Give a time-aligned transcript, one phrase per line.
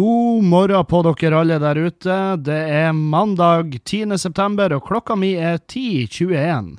[0.00, 2.14] God morgen på dere alle der ute.
[2.40, 4.14] Det er mandag 10.
[4.16, 6.78] september, og klokka mi er 10.21.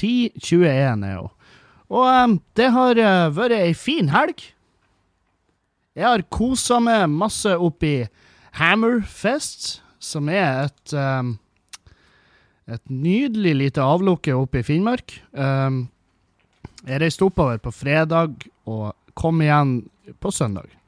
[0.00, 1.28] 10.21 er hun.
[1.94, 4.42] Og um, det har uh, vært ei fin helg.
[5.94, 7.92] Jeg har kosa meg masse oppi
[8.58, 9.70] Hammerfest,
[10.02, 11.36] som er et um,
[12.66, 15.20] et nydelig lite avlukke oppe i Finnmark.
[15.38, 15.84] Um,
[16.82, 19.84] jeg reiste oppover på fredag og kom igjen
[20.18, 20.79] på søndag.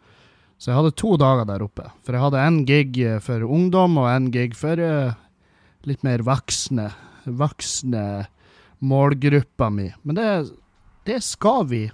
[0.63, 1.89] Så jeg hadde to dager der oppe.
[2.07, 5.17] For jeg hadde en gig for ungdom og en gig for uh,
[5.91, 6.85] litt mer voksne,
[7.27, 8.05] voksne
[8.79, 9.89] målgruppa mi.
[10.07, 10.29] Men det,
[11.11, 11.89] det skal vi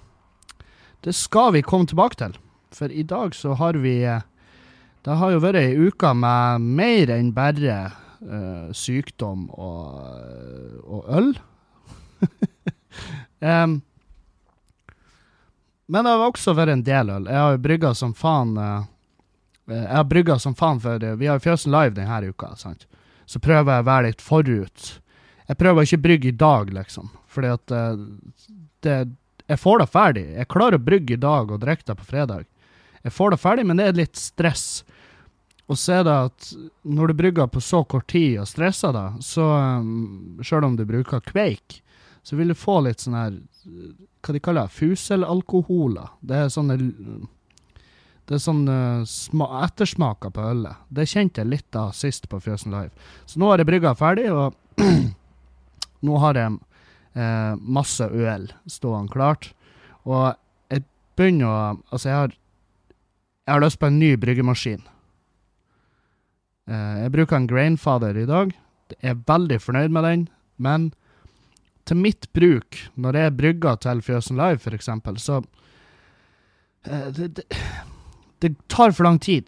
[1.01, 2.37] Det skal vi komme tilbake til.
[2.69, 7.33] For i dag så har vi Det har jo vært ei uke med mer enn
[7.33, 7.81] bare
[8.21, 9.97] uh, sykdom og,
[10.85, 11.33] og øl.
[13.41, 13.79] um,
[15.89, 17.27] men det har også vært en del øl.
[17.27, 18.55] Jeg har jo brygga som faen.
[18.57, 18.87] Uh,
[19.69, 22.53] jeg har brygga som faen, for uh, vi har Fjøsen Live denne uka.
[22.57, 22.85] sant?
[23.29, 24.91] Så prøver jeg å være litt forut.
[25.49, 27.09] Jeg prøver ikke å brygge i dag, liksom.
[27.29, 27.73] Fordi at
[28.85, 28.95] det,
[29.49, 30.23] Jeg får det ferdig.
[30.37, 32.45] Jeg klarer å brygge i dag og drikke det på fredag.
[33.03, 34.83] Jeg får det ferdig, men det er litt stress.
[35.69, 36.49] Og så er det at
[36.81, 40.85] når du brygger på så kort tid og stresser deg, så um, Sjøl om du
[40.89, 41.79] bruker kveik,
[42.29, 43.37] så vil du få litt sånn her
[44.21, 44.75] hva de kaller det?
[44.75, 46.11] fuselalkoholer.
[46.21, 46.77] Det er sånne
[48.29, 50.83] det er sånn uh, ettersmaker på ølet.
[50.93, 52.93] Det kjente jeg litt av sist på Fjøsen Live.
[53.25, 54.53] Så nå har jeg brygga ferdig, og
[56.05, 56.59] nå har jeg
[57.17, 59.49] eh, masse øl stående klart.
[60.05, 60.37] Og
[60.69, 60.85] jeg
[61.17, 61.57] begynner å
[61.89, 62.37] Altså, jeg har,
[63.47, 64.85] jeg har lyst på en ny bryggemaskin.
[66.69, 68.53] Eh, jeg bruker en Grainfather i dag.
[68.93, 70.27] Jeg er veldig fornøyd med den,
[70.57, 70.91] men
[71.89, 75.45] til mitt bruk, når jeg brygger til Fjøsen Live, eksempel, så uh,
[77.15, 77.45] det, det,
[78.43, 79.45] det, tar for lang tid.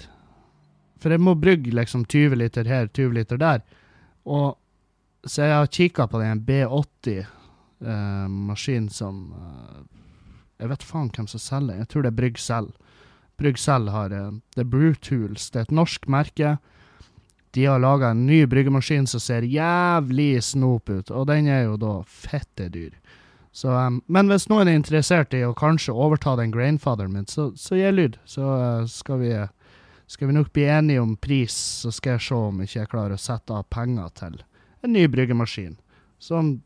[1.01, 3.59] For jeg må brygge liksom 20 liter her, 20 liter der.
[4.25, 4.57] Og
[5.25, 9.79] så jeg har kikka på den B80-maskinen eh, som eh,
[10.61, 12.69] Jeg vet faen hvem som selger Jeg tror det er Brygg selv.
[13.37, 15.49] Brygg selv har Det er Brutools.
[15.49, 16.57] Det er et norsk merke.
[17.51, 21.77] De har laga en ny bryggemaskin som ser jævlig snop ut, og den er jo
[21.79, 22.93] da fette dyr.
[23.51, 27.49] Så, um, men hvis noen er interessert i å kanskje overta den grainfatheren min, så,
[27.59, 28.15] så gi lyd.
[28.23, 29.33] Så uh, skal, vi,
[30.07, 33.17] skal vi nok bli enige om pris, så skal jeg se om ikke jeg klarer
[33.17, 34.37] å sette av penger til
[34.81, 35.75] en ny bryggemaskin.
[36.21, 36.61] Som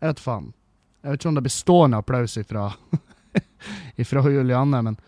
[0.00, 0.52] Jeg vet faen.
[1.00, 2.66] Jeg vet ikke om det blir stående applaus ifra,
[4.00, 5.00] ifra Julianne, men,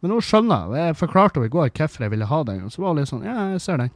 [0.00, 0.76] men hun skjønner.
[0.76, 3.10] Jeg forklarte henne i går hvorfor jeg ville ha den, og så var hun litt
[3.10, 3.92] sånn Ja, jeg ser den.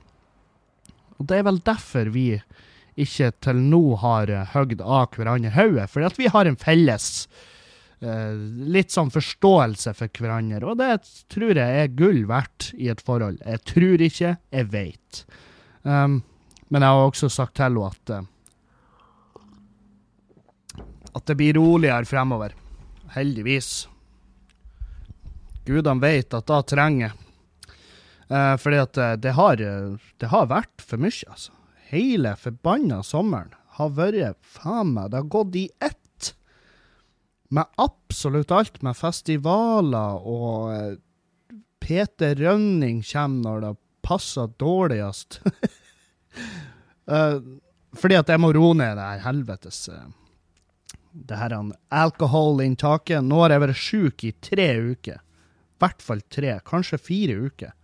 [1.22, 2.26] Og det er vel derfor vi
[2.98, 7.06] ikke til nå har hogd av hverandre hodet, fordi at vi har en felles
[8.02, 8.34] uh,
[8.74, 10.98] litt sånn forståelse for hverandre, og det
[11.32, 13.38] tror jeg er gull verdt i et forhold.
[13.46, 15.22] Jeg tror ikke, jeg veit.
[15.86, 16.20] Um,
[16.68, 18.28] men jeg har også sagt til henne at uh,
[21.12, 22.54] at det blir roligere fremover.
[23.12, 23.88] Heldigvis.
[25.68, 27.12] Gudene vet at da trenger
[28.32, 31.52] Uh, fordi at uh, det har, uh, det har vært for mye, altså.
[31.92, 36.30] Hele forbanna sommeren har vært faen meg Det har gått i ett.
[37.52, 38.80] Med absolutt alt.
[38.80, 40.96] Med festivaler og
[41.84, 43.74] Peter Rønning kommer når det
[44.08, 45.42] passer dårligst.
[48.00, 49.82] fordi at jeg må roe ned det her helvetes
[51.12, 51.58] Det her
[51.92, 53.20] alkoholinntaket.
[53.20, 55.20] Nå har jeg vært sjuk i tre uker.
[55.20, 57.76] I hvert fall tre, kanskje fire uker.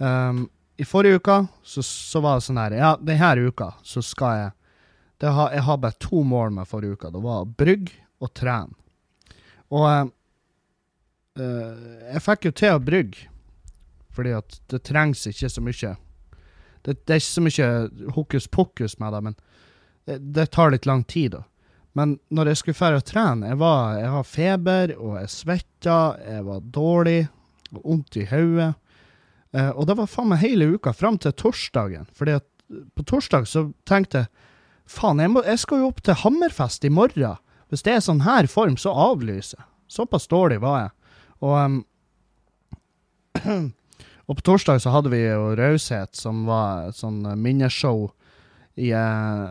[0.00, 4.38] Um, I forrige uka så, så, var det sånn her Ja, denne uka så skal
[5.20, 7.10] jeg har, Jeg har bare to mål med forrige uka.
[7.12, 7.90] Det var brygg
[8.24, 8.72] og trene.
[9.68, 9.84] Og
[11.36, 11.82] uh,
[12.14, 13.28] jeg fikk jo til å brygge,
[14.16, 15.92] fordi at det trengs ikke så mye
[16.80, 17.68] Det, det er ikke så mye
[18.16, 19.36] hokus pokus med det, men
[20.08, 21.44] det, det, tar litt lang tid, da.
[21.92, 26.00] Men når jeg skulle dra og trene Jeg var jeg har feber, og jeg svetta,
[26.24, 27.26] jeg var dårlig,
[27.74, 28.72] og vondt i hodet.
[29.56, 32.06] Uh, og det var faen meg hele uka, fram til torsdagen.
[32.14, 32.46] Fordi at
[32.94, 34.30] på torsdag så tenkte jeg
[34.90, 37.38] faen, jeg, må, jeg, skal jo opp til Hammerfest i morgen.
[37.70, 39.66] Hvis det er sånn her form, så avlyser jeg.
[39.90, 40.92] Såpass dårlig var jeg.
[41.42, 41.80] Og, um,
[44.28, 48.08] og på torsdag så hadde vi jo Raushet, som var et sånn minneshow
[48.78, 49.50] i uh,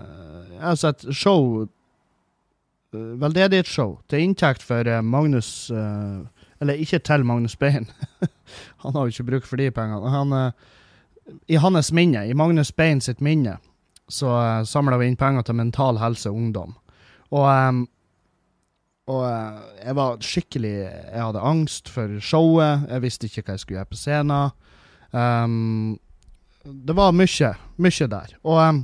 [0.64, 6.24] Altså et show uh, Veldedighetsshow til inntekt for Magnus uh,
[6.60, 7.88] eller ikke til Magnus Bein.
[8.84, 10.12] han har jo ikke bruk for de pengene.
[10.12, 13.58] Han, uh, I hans minne, i Magnus Bein sitt minne,
[14.10, 16.76] så uh, eh, samla vi inn penger til Mental Helse Ungdom.
[17.30, 17.84] Og, um,
[19.10, 22.88] og eh, jeg var skikkelig Jeg hadde angst for showet.
[22.90, 24.52] Jeg visste ikke hva jeg skulle gjøre på scenen.
[25.14, 26.00] Um,
[26.66, 28.34] det var mye, mye der.
[28.44, 28.82] Og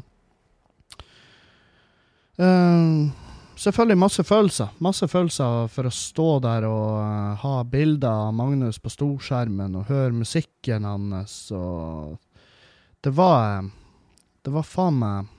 [2.38, 3.12] um,
[3.60, 4.74] selvfølgelig masse følelser.
[4.84, 9.90] Masse følelser for å stå der og uh, ha bilder av Magnus på storskjermen og
[9.92, 12.18] høre musikken hans og
[13.06, 13.66] Det var
[14.46, 15.31] Det var faen meg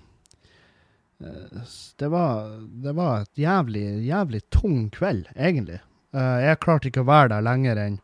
[1.21, 1.61] Eh,
[1.97, 5.81] det var, det var et jævlig, jævlig tung kveld, egentlig.
[6.15, 7.97] Uh, jeg klarte ikke å være der lenger enn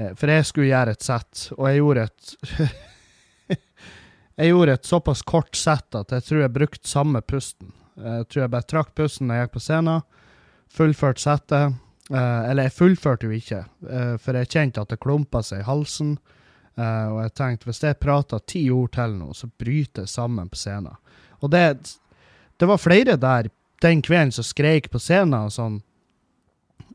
[0.00, 2.32] uh, For jeg skulle gjøre et sett, og jeg gjorde et
[4.40, 7.70] Jeg gjorde et såpass kort sett at jeg tror jeg brukte samme pusten.
[7.96, 10.06] Jeg tror jeg bare trakk pusten da jeg gikk på scenen.
[10.76, 11.76] Fullførte settet.
[12.12, 13.64] Eller jeg fullførte jo ikke,
[14.22, 16.12] for jeg kjente at det klumpa seg i halsen.
[16.78, 20.60] Og jeg tenkte hvis jeg prater ti ord til nå, så bryter jeg sammen på
[20.60, 20.94] scenen.
[21.42, 21.96] Og det,
[22.60, 23.50] det var flere der
[23.82, 25.80] den kvelden som skreik på scenen og sånn.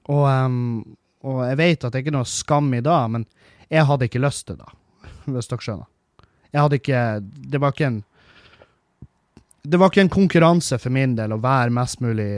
[0.09, 0.95] Og, um,
[1.27, 3.27] og jeg vet at det ikke er noe skam i dag, men
[3.71, 4.71] jeg hadde ikke lyst til det,
[5.31, 5.89] hvis dere skjønner.
[6.51, 7.01] Jeg hadde ikke
[7.47, 8.01] Det var ikke en
[9.61, 12.29] Det var ikke en konkurranse for min del å være mest mulig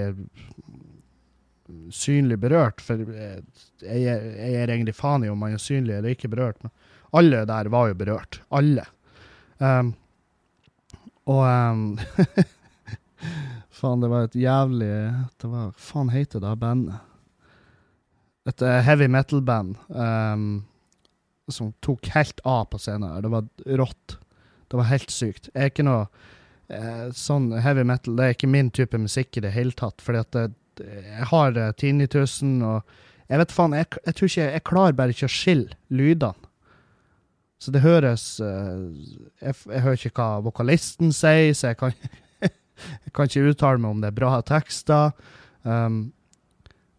[1.93, 3.43] synlig berørt, for jeg,
[3.83, 6.73] jeg, jeg er egentlig faen i om man er synlig eller ikke berørt, men
[7.13, 8.41] alle der var jo berørt.
[8.53, 8.85] Alle.
[9.61, 9.93] Um,
[11.29, 11.83] og um,
[13.73, 14.89] Faen, det var et jævlig
[15.39, 16.97] det var, Faen heter det bandet?
[18.49, 20.47] Et uh, heavy metal-band um,
[21.47, 23.21] som tok helt av på scenen.
[23.23, 23.47] Det var
[23.79, 24.17] rått.
[24.67, 25.47] Det var helt sykt.
[25.53, 26.07] Jeg er ikke noe
[26.71, 30.03] uh, sånn heavy metal Det er ikke min type musikk i det hele tatt.
[30.03, 30.47] Fordi at det,
[30.83, 32.81] jeg har uh, tinnitusen, og
[33.29, 36.49] jeg vet faen, jeg, jeg tror ikke Jeg klarer bare ikke å skille lydene.
[37.63, 38.79] Så det høres eh,
[39.39, 41.93] jeg, jeg, hører ikke hva vokalisten sier, så jeg kan,
[42.43, 45.13] jeg kan ikke uttale meg om det er bra tekster.
[45.63, 46.09] Um,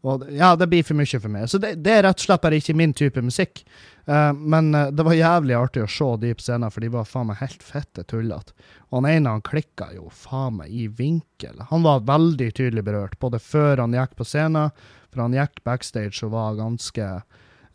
[0.05, 1.51] og ja, det blir for mye for meg.
[1.53, 3.61] Så det, det er rett og slett bare ikke min type musikk.
[4.07, 7.09] Uh, men uh, det var jævlig artig å se de på scenen, for de var
[7.09, 8.53] faen meg helt fette tullete.
[8.91, 11.63] Og han ene han klikka jo faen meg i vinkel.
[11.71, 14.75] Han var veldig tydelig berørt, både før han gikk på scenen,
[15.09, 17.13] for han gikk backstage og var ganske,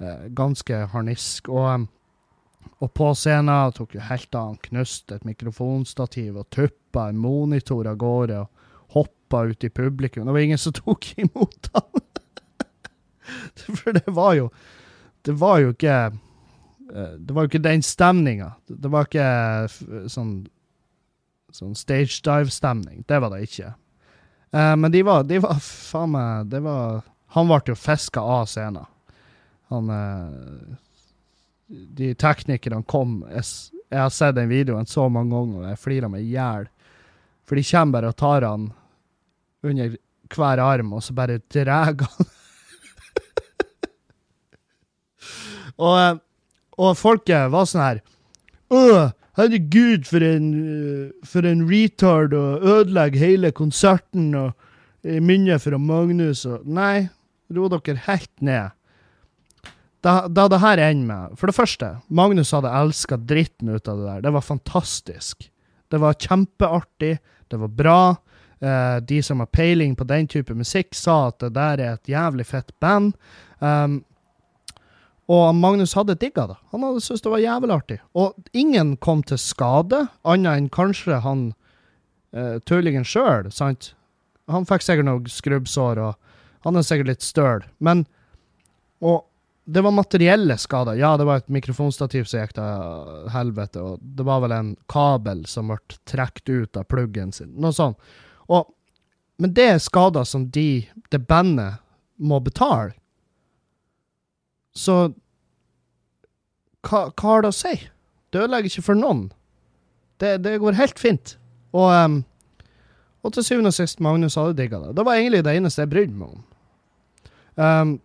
[0.04, 1.50] uh, ganske harnisk.
[1.50, 1.90] Og
[2.80, 4.54] og på scenen tok jo helt av.
[4.54, 10.26] Han knuste et mikrofonstativ og tuppa en monitor av gårde og hoppa ut i publikum.
[10.26, 12.06] Det var ingen som tok imot han.
[13.82, 14.50] For det var jo
[15.30, 18.54] Det var jo ikke eh, Det var jo ikke den stemninga.
[18.66, 19.28] Det var ikke
[20.10, 20.40] sånn
[21.54, 23.04] sånn stage dive-stemning.
[23.10, 23.72] Det var det ikke.
[24.54, 27.04] Uh, men de var, de var faen meg Det var
[27.36, 28.86] Han ble jo fiska av scenen.
[29.70, 30.78] Han uh,
[31.70, 33.46] de teknikerne kom jeg,
[33.94, 36.66] har sett den videoen så mange ganger, og jeg flirer meg i hjel.
[37.46, 38.68] For de kommer bare og tar han
[39.66, 39.96] under
[40.30, 42.36] hver arm, og så bare drar han.
[45.80, 46.20] Og,
[46.80, 48.02] og folket var sånn her
[48.70, 48.82] Å,
[49.40, 50.50] herregud, for en,
[51.26, 54.52] for en retard å ødelegge hele konserten og
[55.04, 57.08] minnet fra Magnus og Nei,
[57.56, 58.76] ro dere helt ned
[60.06, 64.00] da, da det her ender med For det første, Magnus hadde elska dritten ut av
[64.00, 64.22] det der.
[64.28, 65.50] Det var fantastisk.
[65.92, 67.18] Det var kjempeartig.
[67.52, 68.02] Det var bra.
[68.60, 72.12] Eh, de som har peiling på den type musikk, sa at det der er et
[72.12, 73.14] jævlig fett band.
[73.60, 74.02] Um,
[75.30, 76.58] og Magnus hadde digga det.
[76.74, 78.00] Han hadde syntes det var jævlig artig.
[78.18, 81.52] Og ingen kom til skade, annet enn kanskje han
[82.34, 83.92] uh, tullingen sjøl, sant?
[84.50, 87.68] Han fikk sikkert noe skrubbsår, og han er sikkert litt støl.
[87.78, 88.08] Men
[89.00, 89.22] Og
[89.70, 90.98] det var materielle skader.
[90.98, 95.44] Ja, det var et mikrofonstativ som gikk til helvete, og det var vel en kabel
[95.46, 95.78] som ble
[96.10, 97.52] trukket ut av pluggen sin.
[97.62, 98.00] Noe sånt.
[98.50, 98.72] Og,
[99.38, 101.78] men det er skader som de, det bandet,
[102.18, 102.98] må betale.
[104.80, 104.98] Så
[106.88, 107.76] hva, hva har det å si?
[108.32, 109.28] Det ødelegger ikke for noen.
[110.22, 111.36] Det, det går helt fint.
[111.76, 112.20] Og, um,
[113.24, 114.94] og til syvende og sist, Magnus hadde digga det.
[114.98, 116.46] Det var egentlig det eneste jeg brydde meg om.
[117.60, 117.98] Um,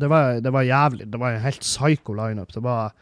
[0.00, 1.08] det var, det var jævlig.
[1.12, 2.52] Det var en helt psycho lineup.
[2.54, 2.92] Det var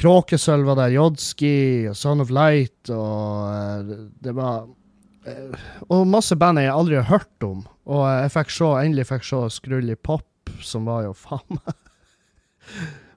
[0.00, 3.90] Kråkesølv var der, Jodski Son of Light og eh,
[4.24, 4.62] det var
[5.28, 7.66] eh, Og masse band jeg aldri har hørt om.
[7.90, 10.24] Og jeg fikk se, endelig fikk se Skrully Pop,
[10.66, 11.76] som var jo faen meg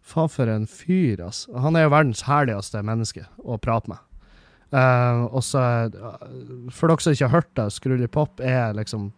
[0.03, 1.53] Faen for en fyr, altså.
[1.63, 4.01] Han er jo verdens herligste menneske å prate med.
[4.73, 5.61] Uh, og så,
[6.73, 9.11] For dere som ikke har hørt det, Skrully Pop er liksom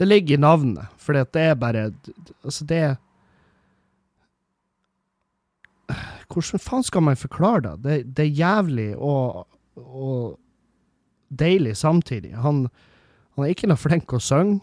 [0.00, 1.92] det ligger i navnet, for det er bare
[2.42, 2.96] Altså, det
[6.30, 7.82] Hvordan faen skal man forklare det?
[7.84, 10.38] Det, det er jævlig og, og
[11.28, 12.30] deilig samtidig.
[12.38, 12.68] Han,
[13.34, 14.62] han, er ikke noe flink å synge.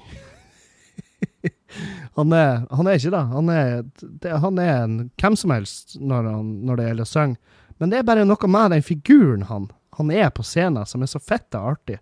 [2.18, 3.24] Han, er, han er ikke det.
[3.34, 3.72] Han er,
[4.02, 7.58] det, han er en hvem som helst når, han, når det gjelder å synge.
[7.78, 11.12] Men det er bare noe med den figuren han, han er på scenen, som er
[11.12, 12.00] så fette artig.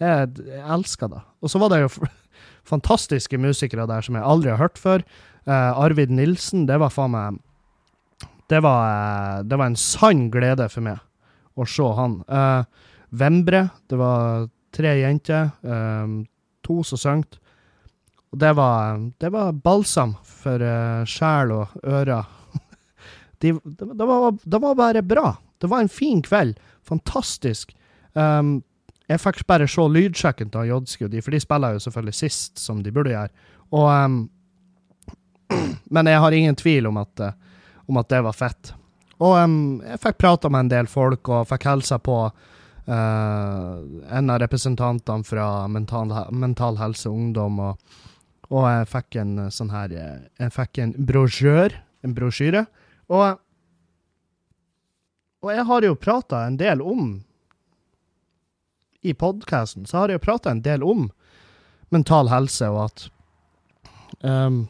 [0.00, 1.20] Jeg, jeg elsker det.
[1.44, 1.90] Og så var det jo
[2.72, 5.04] fantastiske musikere der som jeg aldri har hørt før.
[5.48, 7.38] Uh, Arvid Nilsen, det var faen meg
[8.50, 10.98] det var, uh, det var en sann glede for meg
[11.54, 12.18] å se han.
[12.26, 12.64] Uh,
[13.10, 15.50] Vembre, det var tre jenter.
[16.62, 17.24] to som sang.
[18.30, 20.62] Og det var, det var balsam for
[21.10, 22.28] sjel og ører.
[23.40, 25.30] De, det, det, var, det, var, bare bra.
[25.58, 26.58] Det var en fin kveld.
[26.84, 27.72] Fantastisk.
[28.12, 28.60] Um,
[29.10, 32.92] jeg fikk bare se lydsjekken til Jodski, for de spiller jo selvfølgelig sist, som de
[32.94, 33.32] burde gjøre.
[33.74, 34.20] Og um,
[35.94, 37.32] men jeg har ingen tvil om at, uh,
[37.90, 38.72] om at det var fett.
[39.20, 43.74] Og um, jeg fikk prata med en del folk, og fikk hilsa på uh,
[44.20, 47.98] en av representantene fra Mental, mental Helse Ungdom, og,
[48.50, 52.64] og, jeg fikk en uh, sånn her Jeg fikk en brosjør, en brosjyre.
[53.10, 53.38] Og,
[55.44, 57.14] og jeg har jo prata en del om
[59.06, 61.08] I podkasten så har jeg jo prata en del om
[61.90, 63.06] mental helse, og at
[64.22, 64.60] um,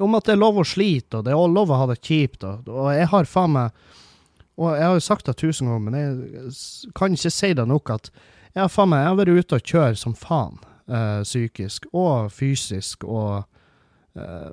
[0.00, 2.44] om at det er lov å slite, og det er lov å ha det kjipt.
[2.46, 3.88] Og, og jeg har faen meg
[4.60, 7.90] Og jeg har jo sagt det tusen ganger, men jeg kan ikke si det nok
[7.94, 8.10] at
[8.52, 10.58] jeg har faen meg, jeg har vært ute og kjørt som faen.
[10.90, 13.44] Uh, psykisk og fysisk og
[14.18, 14.50] uh,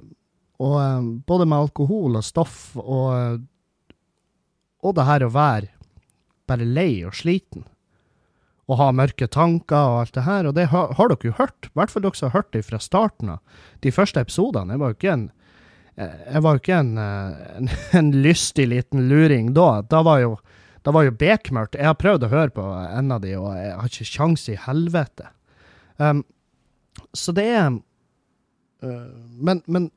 [0.62, 3.41] Og um, både med alkohol og stoff og
[4.86, 5.72] Og det her å være
[6.48, 7.65] bare lei og sliten.
[8.70, 10.48] Og ha mørke tanker og alt det her.
[10.48, 11.67] Og det har, har dere jo hørt.
[11.67, 13.41] I hvert fall dere som har hørt det fra starten av.
[13.84, 14.77] De første episodene.
[14.77, 15.25] Jeg var jo ikke en
[15.98, 19.82] Eh, jeg var jo ikke en, eh, en, en, lystig liten luring da.
[19.89, 20.36] Da var jo,
[20.86, 21.77] da var jo bekmørkt.
[21.79, 24.60] Jeg har prøvd å høre på en av de, og jeg har ikke kjangs i
[24.67, 25.32] helvete.
[25.98, 26.24] Um,
[27.13, 29.89] så det er uh, men, men,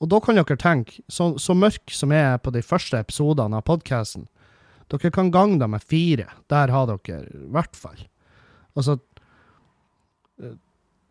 [0.00, 3.60] Og da kan dere tenke, så, så mørk som jeg er på de første episodene
[3.60, 4.26] av podkasten,
[4.92, 6.28] dere kan gange det med fire.
[6.52, 8.02] Der har dere i hvert fall.
[8.74, 8.98] Altså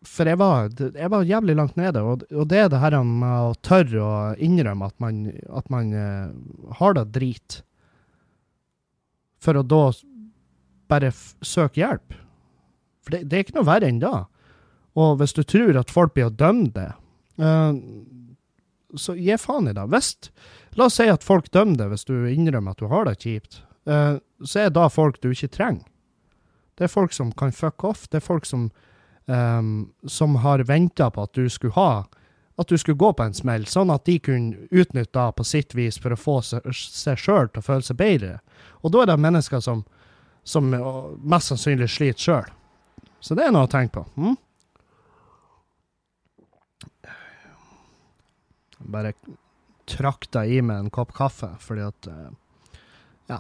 [0.04, 3.36] for jeg var, jeg var, jævlig langt nede, og, og, det er det her med
[3.48, 7.62] å tørre å innrømme at man, at man uh, har det drit,
[9.44, 9.86] for å da
[10.92, 11.12] bare
[11.44, 12.18] søke hjelp.
[13.04, 14.26] For det, det, er ikke noe verre enn da.
[15.00, 16.90] Og hvis du tror at folk blir å dømme det,
[17.42, 17.74] uh,
[19.00, 19.88] så gi faen i det.
[19.90, 20.14] Hvis,
[20.78, 23.64] la oss si at folk dømmer det hvis du innrømmer at du har det kjipt.
[23.90, 25.88] Uh, så er det folk du ikke trenger.
[26.78, 28.08] Det er folk som kan fuck off.
[28.10, 28.70] Det er folk som
[29.26, 32.06] um, som har venta på at du skulle ha
[32.56, 35.98] at du skulle gå på en smell, sånn at de kunne utnytte på sitt vis
[35.98, 38.36] for å få seg sjøl til å føle seg bedre.
[38.86, 39.82] Og da er det mennesker som,
[40.46, 42.52] som mest sannsynlig sliter sjøl.
[43.24, 44.04] Så det er noe å tenke på.
[44.20, 44.36] Hm?
[48.94, 49.14] Bare
[49.88, 52.32] trakta i meg en kopp kaffe, fordi at uh,
[53.32, 53.40] Ja.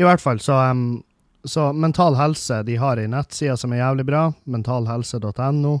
[0.00, 1.02] I hvert fall så um,
[1.44, 5.74] så Mental Helse de har ei nettside som er jævlig bra, mentalhelse.no.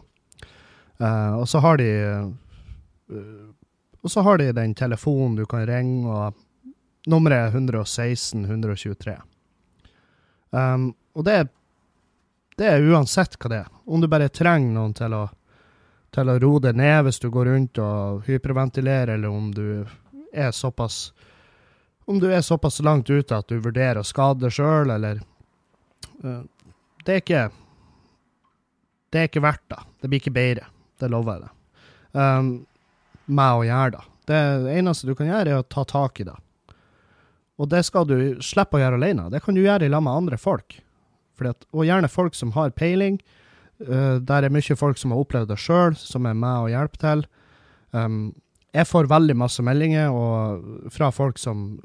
[1.00, 1.90] Uh, eh, og så har de
[3.10, 3.48] uh,
[4.00, 9.18] Og så har de den telefonen du kan ringe, og nummeret er 116 123.
[10.50, 11.50] Um, og det,
[12.58, 13.70] det er uansett hva det er.
[13.86, 15.24] Om du bare trenger noen til å,
[16.14, 19.86] til å roe deg ned hvis du går rundt og hyperventilerer, eller om du
[20.32, 21.10] er såpass
[22.10, 25.20] om du er såpass langt ute at du vurderer å skade deg sjøl, eller
[26.24, 26.42] Eh,
[27.04, 27.44] det er ikke
[29.10, 29.80] Det er ikke verdt det.
[30.00, 30.66] Det blir ikke bedre.
[31.00, 31.54] Det lover jeg deg.
[32.14, 32.50] Um,
[33.26, 34.02] med å gjøre det.
[34.30, 34.42] Det
[34.76, 36.36] eneste du kan gjøre, er å ta tak i det.
[37.58, 39.24] Og det skal du slippe å gjøre alene.
[39.34, 40.78] Det kan du gjøre i lag med andre folk.
[41.48, 43.20] At, og gjerne folk som har peiling.
[43.80, 47.00] Uh, der er mye folk som har opplevd det sjøl, som er med og hjelper
[47.00, 47.26] til.
[47.96, 48.34] Um,
[48.74, 51.80] jeg får veldig masse meldinger og, fra folk som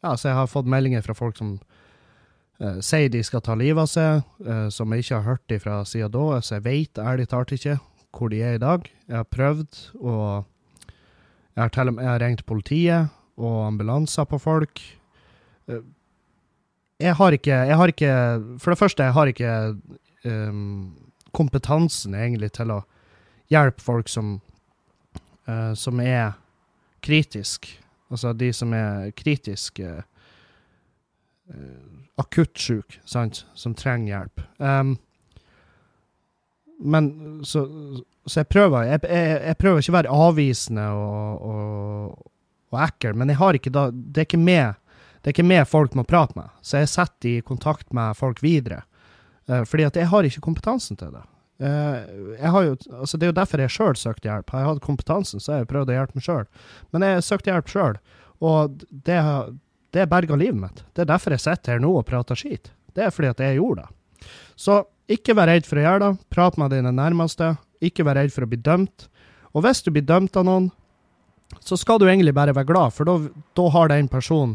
[0.00, 3.82] Ja, så jeg har fått meldinger fra folk som uh, sier de skal ta livet
[3.82, 6.40] av seg, uh, som jeg ikke har hørt fra siden da.
[6.40, 7.76] Så jeg vet ærlig talt ikke
[8.16, 8.88] hvor de er i dag.
[9.06, 10.46] Jeg har prøvd, og
[11.54, 14.82] jeg har, jeg har ringt politiet og ambulanser på folk.
[15.68, 15.84] Uh,
[17.00, 18.12] jeg har ikke Jeg har ikke
[18.58, 19.76] For det første, jeg har ikke
[20.24, 20.96] um,
[21.32, 22.80] kompetansen egentlig til å
[23.50, 24.40] hjelpe folk som,
[25.48, 26.32] uh, som er
[27.02, 27.68] kritisk.
[28.10, 29.92] Altså de som er kritiske
[31.54, 34.42] uh, akutt syke, sant, som trenger hjelp.
[34.58, 34.96] Um,
[36.80, 37.10] men
[37.44, 37.64] så,
[38.26, 42.30] så, jeg prøver jeg, jeg, jeg, prøver ikke å være avvisende og, og,
[42.72, 44.79] og ekkel, men jeg har ikke da, det er ikke med
[45.20, 48.40] det er ikke med folk må prate med, så jeg setter i kontakt med folk
[48.44, 48.82] videre.
[49.50, 51.24] Uh, fordi at jeg har ikke kompetansen til det.
[51.60, 54.50] Uh, jo, altså Det er jo derfor jeg sjøl søkte hjelp.
[54.50, 56.46] Har jeg hatt kompetansen, så har jeg prøvd å hjelpe meg sjøl.
[56.94, 57.98] Men jeg søkte hjelp sjøl,
[58.40, 59.18] og det,
[59.92, 60.84] det berga livet mitt.
[60.96, 62.72] Det er derfor jeg sitter her nå og prater skit.
[62.96, 64.30] Det er fordi at jeg gjorde det.
[64.56, 66.12] Så ikke vær redd for å gjøre det.
[66.32, 67.54] Prat med dine nærmeste.
[67.84, 69.08] Ikke vær redd for å bli dømt.
[69.52, 70.70] Og hvis du blir dømt av noen,
[71.66, 73.08] så skal du egentlig bare være glad, for
[73.58, 74.54] da har den personen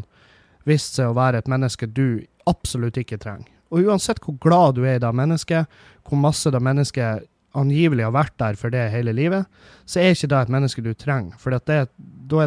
[0.66, 3.48] vist seg å være et menneske du absolutt ikke trenger.
[3.74, 5.66] Og uansett hvor glad du er i det mennesket,
[6.06, 9.46] hvor masse det mennesket angivelig har vært der for det hele livet,
[9.88, 11.38] så er ikke det et menneske du trenger.
[11.40, 11.88] For da er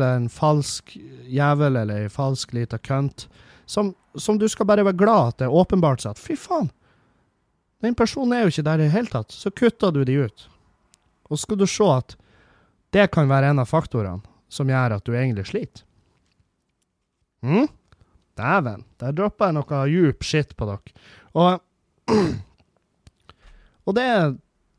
[0.04, 0.94] det en falsk
[1.28, 3.28] jævel eller en falsk lita kønt
[3.70, 6.72] som, som, du skal bare være glad at det er åpenbart seg at fy faen,
[7.86, 9.32] den personen er jo ikke der i det hele tatt.
[9.32, 10.48] Så kutter du de ut.
[11.30, 12.16] Og skal du se at
[12.92, 15.86] det kan være en av faktorene som gjør at du egentlig sliter.
[17.46, 17.70] Mm?
[18.40, 20.96] Dæven, der droppa jeg noe djup shit på dere.
[21.36, 21.60] Og,
[23.86, 24.08] og det,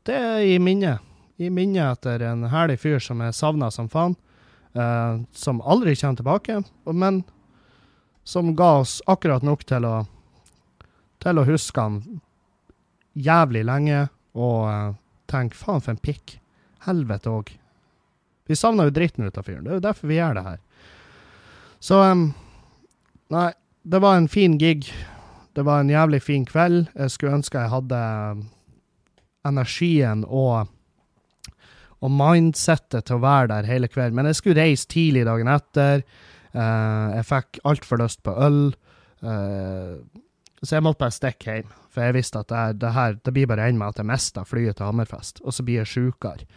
[0.09, 1.05] det er i minnet.
[1.41, 4.17] I minnet etter en herlig fyr som er savna som faen.
[4.73, 7.23] Eh, som aldri kommer tilbake, men
[8.23, 9.95] som ga oss akkurat nok til å,
[11.19, 11.97] til å huske han
[13.13, 14.05] jævlig lenge
[14.37, 14.93] og eh,
[15.31, 16.37] tenke faen for en pikk.
[16.85, 17.51] Helvete òg.
[18.47, 19.65] Vi savna jo dritten ut av fyren.
[19.65, 20.61] Det er jo derfor vi gjør det her.
[21.81, 22.23] Så um,
[23.31, 23.53] Nei,
[23.87, 24.89] det var en fin gig.
[25.55, 26.89] Det var en jævlig fin kveld.
[26.95, 28.01] Jeg skulle ønske jeg hadde
[29.47, 30.67] energien og,
[32.03, 34.19] og mindsettet til å være der hele kvelden.
[34.19, 36.03] Men jeg skulle reise tidlig dagen etter.
[36.51, 38.61] Uh, jeg fikk altfor lyst på øl.
[39.23, 40.03] Uh,
[40.61, 41.73] så jeg måtte bare stikke hjem.
[41.91, 44.11] For jeg visste at det, her, det, her, det blir bare en med at jeg
[44.11, 45.39] mister flyet til Hammerfest.
[45.45, 46.47] Og så blir jeg sjukere.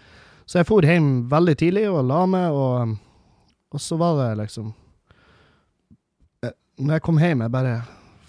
[0.45, 2.99] Så jeg for hjem veldig tidlig og la meg, og,
[3.71, 4.75] og så var det liksom
[6.78, 7.76] når jeg kom hjem, jeg bare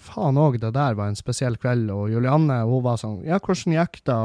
[0.06, 1.90] Faen òg, det der var en spesiell kveld.
[1.90, 4.16] Og Julianne hun var sånn Ja, hvordan gikk det?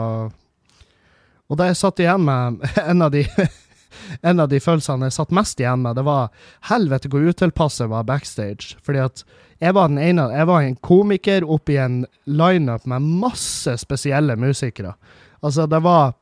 [1.52, 3.26] Og da jeg satt igjen med en av de
[4.22, 6.30] en av de følelsene jeg satt mest igjen med, det var
[6.70, 8.78] helvete hvor utilpass jeg var backstage.
[8.86, 9.24] Fordi at
[9.62, 14.96] jeg var den ene Jeg var en komiker oppi en lineup med masse spesielle musikere.
[15.42, 16.14] Altså, det var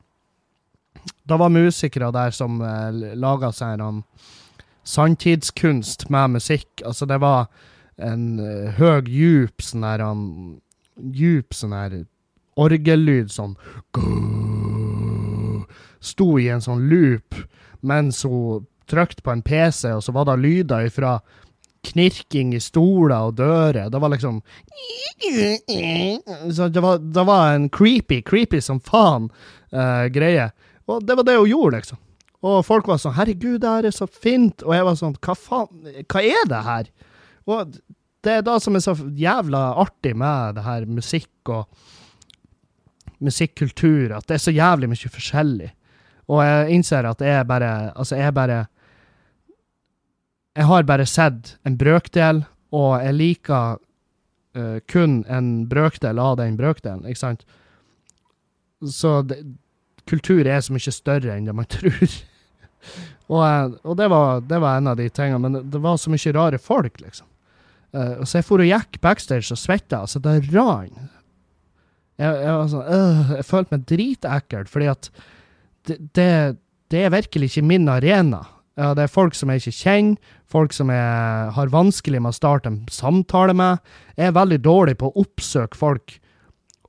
[1.28, 4.02] Det var musikere der som eh, laga seg noen
[4.84, 6.82] sanntidskunst med musikk.
[6.84, 7.46] Altså, det var
[8.00, 10.24] en uh, høg, djup sånn her um,
[10.96, 11.98] Djup sånn her
[12.60, 13.54] orgellyd sånn
[16.00, 17.38] Sto i en sånn loop
[17.80, 21.14] mens hun trykte på en PC, og så var det lyder ifra
[21.86, 23.88] knirking i stoler og dører.
[23.88, 24.40] Det var liksom
[26.74, 29.30] det var, det var en creepy, creepy som faen
[29.72, 30.50] uh, greie.
[30.90, 32.00] Og det var det hun gjorde, liksom.
[32.40, 35.36] Og folk var sånn 'Herregud, det her er så fint.' Og jeg var sånn 'Hva
[35.36, 36.04] faen?
[36.08, 36.90] Hva er det her?'
[37.50, 37.76] Og
[38.24, 41.66] det er da som er så jævla artig med det her musikk og
[43.20, 45.70] musikkultur, at det er så jævlig mye forskjellig.
[46.30, 48.66] Og jeg innser at jeg bare Altså, jeg bare
[50.56, 53.78] Jeg har bare sett en brøkdel, og jeg liker
[54.56, 57.44] uh, kun en brøkdel av den brøkdelen, ikke sant?
[58.82, 59.38] Så det,
[60.10, 62.16] kultur er så mye større enn det man tror.
[63.28, 66.34] og, og det, var, det, var, en av de tingene, men det var så mye
[66.34, 67.29] rare folk, liksom.
[67.90, 70.94] Uh, så jeg for og gikk backstage og svetta, så det rant.
[72.20, 75.08] Jeg, jeg, sånn, øh, jeg, følte meg dritekkel, fordi at
[75.88, 76.32] det, det,
[76.92, 78.42] det, er virkelig ikke min arena.
[78.78, 82.36] Uh, det er folk som jeg ikke kjenner, folk som jeg har vanskelig med å
[82.36, 83.82] starte en samtale med.
[84.18, 86.18] Jeg er veldig dårlig på å oppsøke folk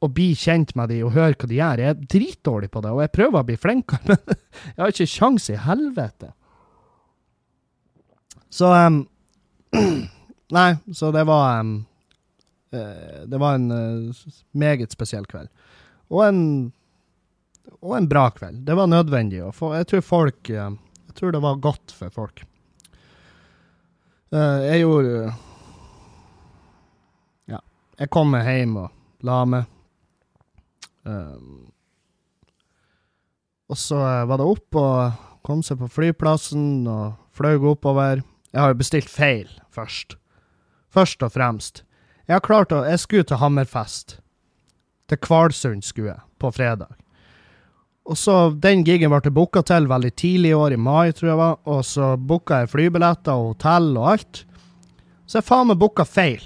[0.02, 1.82] og bli kjent med dem og høre hva de gjør.
[1.82, 4.40] Jeg er dritdårlig på det, og jeg prøver å bli flinkere, men
[4.76, 6.32] jeg har ikke sjans i helvete.
[8.52, 9.04] Så um,
[10.52, 11.86] Nei, så det var um,
[13.28, 14.16] Det var en uh,
[14.52, 15.50] meget spesiell kveld.
[16.12, 16.72] Og en
[17.82, 18.64] og en bra kveld.
[18.66, 19.42] Det var nødvendig.
[19.56, 20.74] For, jeg tror folk uh,
[21.08, 22.44] Jeg tror det var godt for folk.
[24.32, 25.34] jeg gjorde
[27.48, 27.60] Ja.
[28.00, 28.90] Jeg kom meg hjem og
[29.22, 29.66] la meg.
[33.68, 35.12] og så var det opp og
[35.44, 38.24] kom seg på flyplassen og fløy oppover.
[38.54, 40.21] Jeg har jo bestilt feil først
[40.94, 41.84] først og fremst.
[42.28, 44.20] Jeg har klart å Jeg skulle til Hammerfest.
[45.10, 46.96] Til Kvalsund skulle jeg, på fredag.
[48.06, 51.38] Og så Den gigen ble booka til veldig tidlig i år, i mai, tror jeg
[51.42, 51.60] var.
[51.66, 54.44] Og så booka jeg flybilletter og hotell og alt.
[55.28, 56.44] Så jeg faen meg booka feil.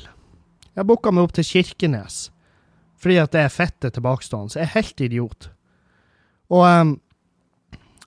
[0.76, 2.30] Jeg booka meg opp til Kirkenes.
[3.00, 4.52] Fordi at det er fette tilbakestående.
[4.52, 5.50] Så jeg er helt idiot.
[6.52, 6.96] Og, um,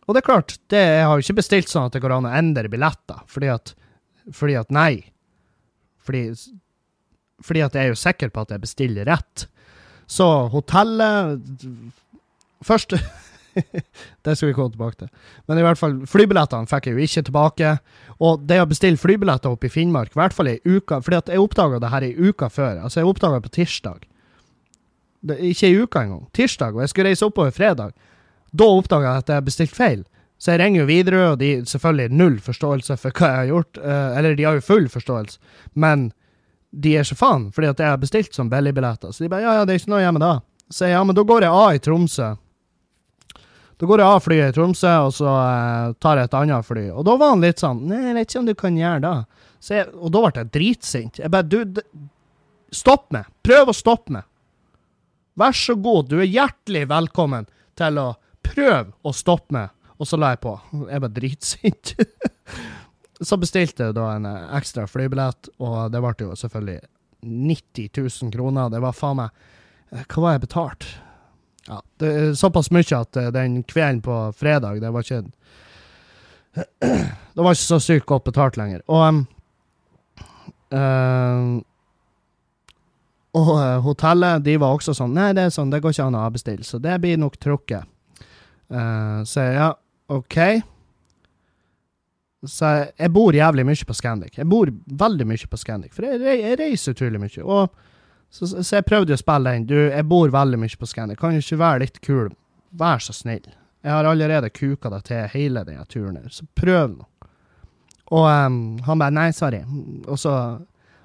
[0.06, 2.28] og det er klart, det, jeg har jo ikke bestilt sånn at det går an
[2.28, 3.24] å endre billetter.
[3.30, 3.74] Fordi at,
[4.34, 4.92] fordi at nei.
[6.08, 6.24] Fordi,
[7.44, 9.46] fordi at jeg er jo sikker på at jeg bestiller rett.
[10.08, 11.42] Så hotellet
[12.64, 12.94] Først
[14.24, 15.08] Det skal vi komme tilbake til.
[15.48, 17.72] Men i hvert fall, flybillettene fikk jeg jo ikke tilbake.
[18.22, 21.32] Og det å bestille flybilletter opp i Finnmark, i hvert fall ei uke fordi at
[21.32, 22.84] jeg oppdaga det her ei uke før.
[22.84, 24.06] Altså, jeg oppdaga det på tirsdag.
[25.28, 26.22] Det, ikke ei uke engang.
[26.36, 26.76] Tirsdag.
[26.76, 27.96] Og jeg skulle reise oppover fredag.
[28.54, 30.04] Da oppdaga jeg at jeg bestilte feil.
[30.38, 33.80] Så jeg ringer jo Widerøe, og de selvfølgelig null forståelse for hva jeg har gjort.
[33.82, 35.38] Uh, eller de har jo full forståelse,
[35.74, 36.10] men
[36.70, 39.10] de er så faen, fordi at jeg har bestilt som billigbilletter.
[39.14, 40.34] Så de bare ja, ja, det er ikke noe hjemme da.
[40.70, 42.28] Så jeg ja, men da går jeg av i Tromsø.
[43.78, 46.84] Da går jeg av flyet i Tromsø, og så uh, tar jeg et annet fly.
[46.92, 49.16] Og da var han litt sånn Nei, jeg vet ikke om du kan gjøre det.
[49.68, 51.20] Jeg, og da ble jeg dritsint.
[51.22, 51.82] Jeg bare Du,
[52.74, 53.26] stopp meg!
[53.42, 54.28] Prøv å stoppe meg!
[55.38, 57.46] Vær så god, du er hjertelig velkommen
[57.78, 58.08] til å
[58.42, 60.54] prøve å stoppe meg og så la jeg på.
[60.88, 61.94] Jeg var dritsint.
[63.28, 66.80] så bestilte jeg da en eh, ekstra flybillett, og det ble jo selvfølgelig
[67.26, 68.70] 90 000 kroner.
[68.70, 69.30] Det var faen meg
[69.90, 70.86] eh, Hva var jeg betalt?
[71.68, 75.24] Ja, det er såpass mye at eh, den kvelden på fredag, det var ikke
[77.34, 78.80] Det var ikke så sykt godt betalt lenger.
[78.90, 79.18] Og um,
[80.74, 81.58] uh,
[83.38, 83.50] og
[83.84, 86.66] hotellet de var også sånn Nei, det er sånn, det går ikke an å avbestille,
[86.66, 87.86] så det blir nok trukket.
[88.72, 89.68] Uh, så ja,
[90.08, 90.38] OK.
[92.46, 94.38] Så jeg, jeg bor jævlig mye på Scandic.
[94.38, 94.70] Jeg bor
[95.02, 97.44] veldig mye på Scandic, for jeg, jeg, reiser utrolig mye.
[97.44, 97.72] Og,
[98.30, 99.66] så, så, jeg prøvde å spille den.
[99.68, 101.18] Du, jeg bor veldig mye på Scandic.
[101.20, 102.30] Kan jo ikke være litt kul?
[102.78, 103.48] Vær så snill.
[103.82, 107.06] Jeg har allerede kuka deg til hele denne turen her, så prøv nå.
[108.08, 109.60] Og um, han bare Nei, sorry.
[110.08, 110.32] Og så,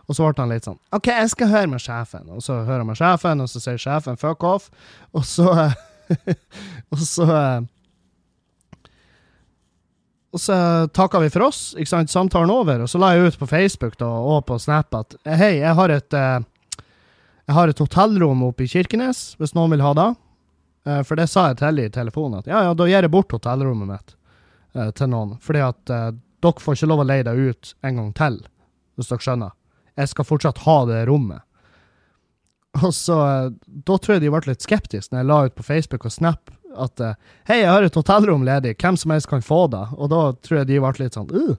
[0.08, 2.30] og så ble han litt sånn OK, jeg skal høre med sjefen.
[2.32, 4.70] Og så hører han med sjefen, og så sier sjefen fuck off.
[5.14, 5.50] Og så
[6.94, 7.26] Og så
[10.34, 10.56] og så
[10.98, 14.00] takka vi for oss, ikke sant, samtalen over, og så la jeg ut på Facebook
[14.00, 16.42] da, og på Snap at hei, jeg har et eh,
[17.44, 20.10] jeg har et hotellrom oppe i Kirkenes, hvis noen vil ha det.
[20.88, 23.36] Eh, for det sa jeg til i telefonen, at ja, ja, da gir jeg bort
[23.36, 24.16] hotellrommet mitt
[24.78, 25.36] eh, til noen.
[25.44, 26.10] Fordi at uh,
[26.44, 28.40] dere får ikke lov å leie det ut en gang til,
[28.96, 29.58] hvis dere skjønner.
[30.00, 31.44] Jeg skal fortsatt ha det rommet.
[32.82, 33.18] Og så,
[33.54, 36.50] Da tror jeg de ble litt skeptiske når jeg la ut på Facebook og Snap
[36.76, 37.14] at uh,
[37.50, 39.84] Hei, jeg har et hotellrom ledig, hvem som helst kan få det.
[39.98, 41.56] Og da tror jeg de ble litt sånn uh.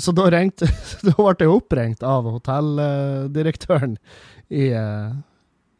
[0.00, 0.66] Så da ringte
[1.06, 3.98] Da ble jeg oppringt av hotelldirektøren
[4.50, 5.14] i, uh,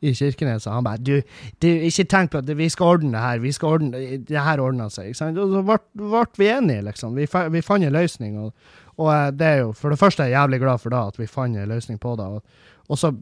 [0.05, 1.15] i Kirkenes, han bare du,
[1.63, 3.43] du, ikke tenk på det, vi skal ordne det her.
[3.43, 5.11] vi skal ordne Det her ordner seg.
[5.11, 5.41] ikke sant?
[5.41, 7.17] Og så ble, ble vi enige, liksom.
[7.17, 8.39] Vi, vi fant en løsning.
[8.41, 8.53] Og,
[8.97, 11.31] og, det er jo For det første er jeg jævlig glad for da, at vi
[11.31, 12.27] fant en løsning på det.
[12.27, 13.13] Og, og så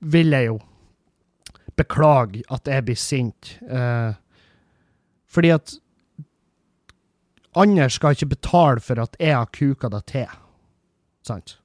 [0.00, 0.58] vil jeg jo
[1.78, 3.54] beklage at jeg blir sint.
[3.64, 4.12] Uh,
[5.30, 5.74] fordi at
[7.58, 10.38] andre skal ikke betale for at jeg har kuka det til.
[11.26, 11.58] Sant?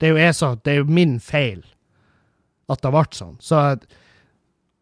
[0.00, 1.64] Det er jo, jeg som det er jo min feil
[2.70, 3.34] at det ble sånn.
[3.42, 3.58] Så,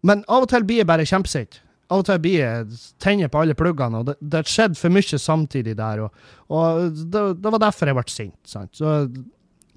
[0.06, 1.62] men av og til blir jeg bare kjempesint.
[1.88, 5.18] Av og til blir jeg tenner på alle pluggene, og det, det skjedde for mye
[5.22, 6.04] samtidig der.
[6.04, 8.38] Og, og det, det, var derfor jeg ble sint.
[8.46, 8.74] Sant?
[8.76, 9.00] Så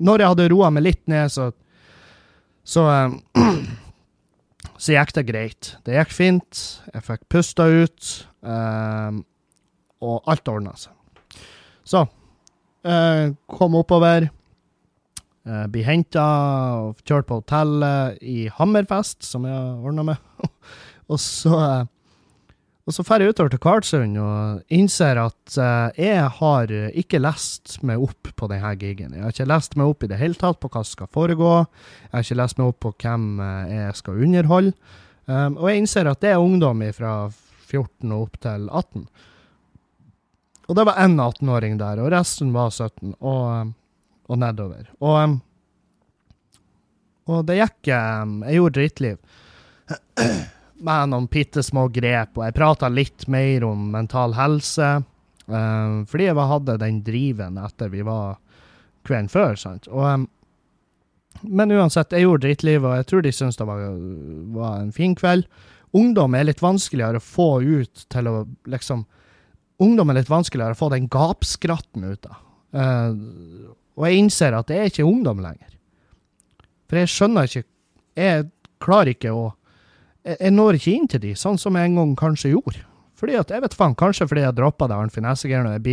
[0.02, 1.52] når jeg hadde roa meg litt ned, så
[2.64, 2.84] så,
[4.82, 5.76] så gikk det greit.
[5.86, 6.62] Det gikk fint.
[6.90, 8.12] Jeg fikk pusta ut.
[8.42, 9.22] Um,
[10.02, 10.96] og alt ordna seg.
[11.86, 14.32] Så uh, kom oppover.
[15.46, 16.26] Uh, blir henta
[16.82, 20.50] og kjørt på hotellet i Hammerfest, som jeg ordna med.
[21.12, 21.90] og så uh,
[22.86, 27.78] og så drar jeg utover til Karlsund og innser at uh, jeg har ikke lest
[27.86, 29.14] meg opp på denne gigen.
[29.14, 31.54] Jeg har ikke lest meg opp i det hele tatt på hva som skal foregå.
[32.08, 33.30] Jeg har ikke lest meg opp på hvem
[33.70, 34.74] jeg skal underholde.
[35.30, 37.14] Um, og jeg innser at det er ungdom fra
[37.72, 39.06] 14 og opp til 18.
[40.68, 43.74] Og det var én 18-åring der, og resten var 17 og,
[44.28, 44.90] og nedover.
[45.00, 45.38] Og, um,
[47.32, 49.18] og det gikk um, Jeg gjorde drittliv
[50.82, 54.92] med noen bitte små grep, og jeg prata litt mer om mental helse.
[55.48, 58.38] fordi jeg hadde den driven etter vi var
[59.04, 59.56] kvelden før.
[59.56, 59.88] sant?
[59.88, 60.26] Og,
[61.42, 63.84] men uansett, jeg gjorde drittliv, og jeg tror de syntes det var,
[64.56, 65.48] var en fin kveld
[65.92, 68.38] ungdom er litt vanskeligere å få ut til å
[68.70, 69.08] liksom
[69.82, 72.42] Ungdom er litt vanskeligere å få den gapskratten ut av.
[72.70, 75.72] Uh, og jeg innser at det er ikke ungdom lenger.
[76.86, 77.66] For jeg skjønner ikke
[78.20, 78.46] Jeg
[78.84, 79.48] klarer ikke å
[80.28, 82.84] Jeg, når ikke inn til de, sånn som jeg en gang kanskje gjorde.
[83.18, 85.86] Fordi at, jeg vet faen, Kanskje fordi jeg droppa det Arnfinn Essegeren og jeg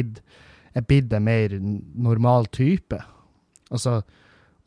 [0.89, 3.01] blitt en mer normal type.
[3.73, 4.01] Altså,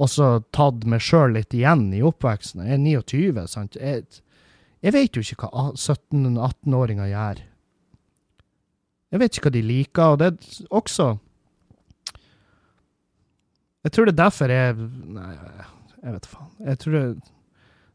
[0.01, 2.65] også tatt meg sjøl litt igjen i oppveksten.
[2.65, 3.77] Jeg er 29, sant.
[3.77, 4.21] Jeg,
[4.81, 7.43] jeg vet jo ikke hva 17-18-åringer gjør.
[9.11, 11.11] Jeg vet ikke hva de liker, og det er også
[13.81, 14.75] Jeg tror det er derfor jeg
[15.17, 15.31] Nei,
[16.03, 16.51] jeg vet faen.
[16.69, 17.05] Jeg tror det,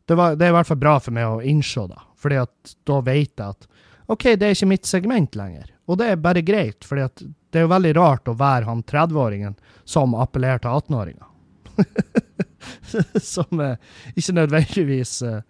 [0.07, 2.75] det, var, det er i hvert fall bra for meg å innse det, fordi at
[2.89, 3.69] da vet jeg at
[4.07, 5.73] OK, det er ikke mitt segment lenger.
[5.91, 9.57] Og det er bare greit, for det er jo veldig rart å være han 30-åringen
[9.87, 11.33] som appellerer til 18-åringer.
[13.35, 13.75] som eh,
[14.15, 15.43] ikke nødvendigvis eh,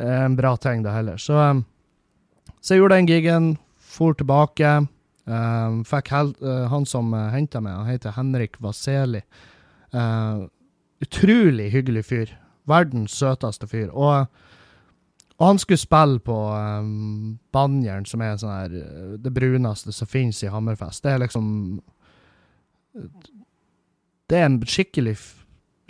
[0.00, 1.20] en bra ting, det heller.
[1.20, 3.52] Så, eh, så jeg gjorde den gigen,
[3.92, 4.72] for tilbake.
[5.28, 9.20] Um, fikk hel, uh, han som uh, henta meg, han heter Henrik Vaseli.
[9.94, 10.48] Uh,
[11.04, 12.32] utrolig hyggelig fyr.
[12.68, 13.90] Verdens søteste fyr.
[13.90, 14.26] Og,
[15.38, 18.76] og han skulle spille på um, Banjern, som er sånn her,
[19.22, 21.02] det bruneste som finnes i Hammerfest.
[21.04, 21.46] Det er liksom
[24.30, 25.16] Det er en skikkelig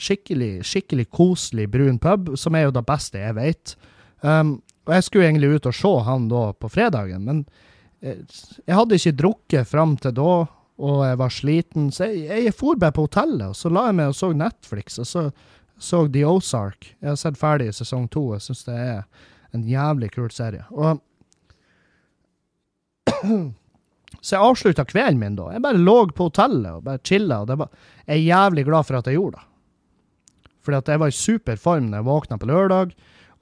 [0.03, 3.75] skikkelig, skikkelig koselig brun pub, som er jo det beste jeg vet.
[4.23, 4.57] Um,
[4.87, 7.45] og jeg skulle egentlig ut og se han da på fredagen, men
[8.03, 10.31] jeg hadde ikke drukket fram til da,
[10.83, 13.99] og jeg var sliten, så jeg, jeg for bare på hotellet, og så la jeg
[14.01, 15.25] meg og så Netflix, og så
[15.83, 16.92] så The Ozark.
[17.01, 19.01] Jeg har sett ferdig sesong to, jeg syns det er
[19.53, 20.64] en jævlig kul serie.
[20.71, 21.03] Og
[24.23, 25.49] Så jeg avslutta kvelden min da.
[25.51, 27.66] Jeg bare lå på hotellet og bare chilla, jeg
[28.07, 29.47] er jævlig glad for at jeg gjorde det.
[30.62, 32.92] Fordi at jeg var i super form når jeg våkna på lørdag,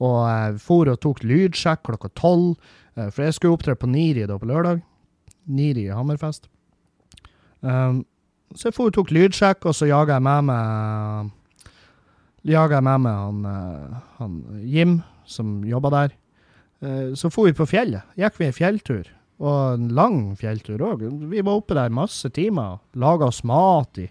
[0.00, 2.54] og jeg for og tok lydsjekk klokka tolv.
[2.96, 4.80] Eh, for jeg skulle opptre på Niri da på lørdag.
[5.50, 6.48] Niri i Hammerfest.
[7.60, 8.06] Um,
[8.54, 11.34] så jeg for og tok lydsjekk, og så jaga jeg med meg
[12.48, 16.16] Jaga jeg med meg han, eh, han Jim, som jobba der.
[16.80, 18.06] Uh, så for vi på fjellet.
[18.16, 19.10] Gikk vi en fjelltur.
[19.40, 21.04] Og en lang fjelltur òg.
[21.28, 22.78] Vi var oppe der masse timer.
[22.96, 24.06] Laga oss mat i,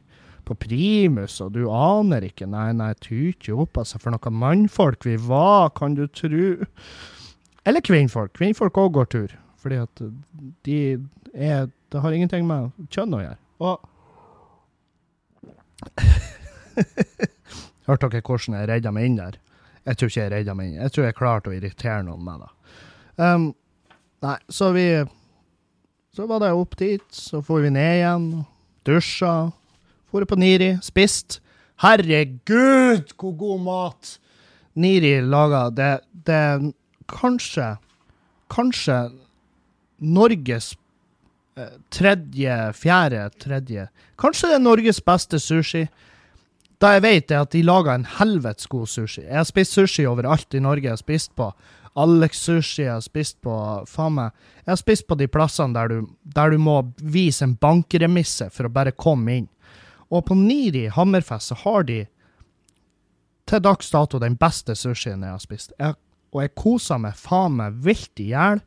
[0.45, 2.45] på primus, og du aner ikke.
[2.49, 6.61] Nei, nei, tyter opp altså for noen mannfolk vi var, kan du tru.
[7.65, 8.33] Eller kvinnfolk.
[8.37, 9.35] Kvinnfolk òg går tur.
[9.59, 10.01] Fordi at
[10.65, 10.79] de
[11.33, 13.37] er Det har ingenting med kjønn å gjøre.
[13.65, 13.81] Og
[17.89, 19.39] Hørte dere hvordan jeg redda meg inn der?
[19.87, 20.81] Jeg tror ikke jeg redda meg inn.
[20.83, 22.49] Jeg tror jeg klarte å irritere noen med det.
[23.17, 23.47] Um,
[24.25, 24.89] nei, så vi
[26.13, 28.25] Så var det opp dit, så for vi ned igjen.
[28.85, 29.51] Dusja.
[30.11, 30.73] For på Niri.
[30.83, 31.39] Spist.
[31.79, 34.17] Herregud, hvor god mat!
[34.75, 35.93] Niri laga det,
[36.27, 36.73] det
[37.09, 37.77] kanskje
[38.51, 38.97] Kanskje
[39.99, 40.73] Norges
[41.57, 43.87] eh, tredje, fjerde, tredje
[44.19, 45.85] Kanskje det er Norges beste sushi.
[46.79, 49.25] Da jeg vet er at de lager en helvetes god sushi.
[49.25, 50.87] Jeg har spist sushi overalt i Norge.
[50.87, 51.49] Jeg har spist på
[51.99, 53.53] Alex Sushi, jeg har spist på
[53.89, 54.35] Faen meg.
[54.63, 58.69] Jeg har spist på de plassene der du, der du må vise en bankremisse for
[58.69, 59.49] å bare komme inn.
[60.09, 62.03] Og på Niri Hammerfest så har de
[63.49, 65.73] til dags dato den beste sushien jeg har spist.
[65.81, 65.97] Jeg
[66.29, 68.61] og jeg koser meg faen meg vilt i hjel.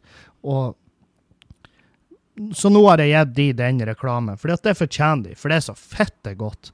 [2.56, 5.66] Så nå har jeg gitt de den reklamen, for det fortjener de, for det er
[5.68, 6.72] så fette godt.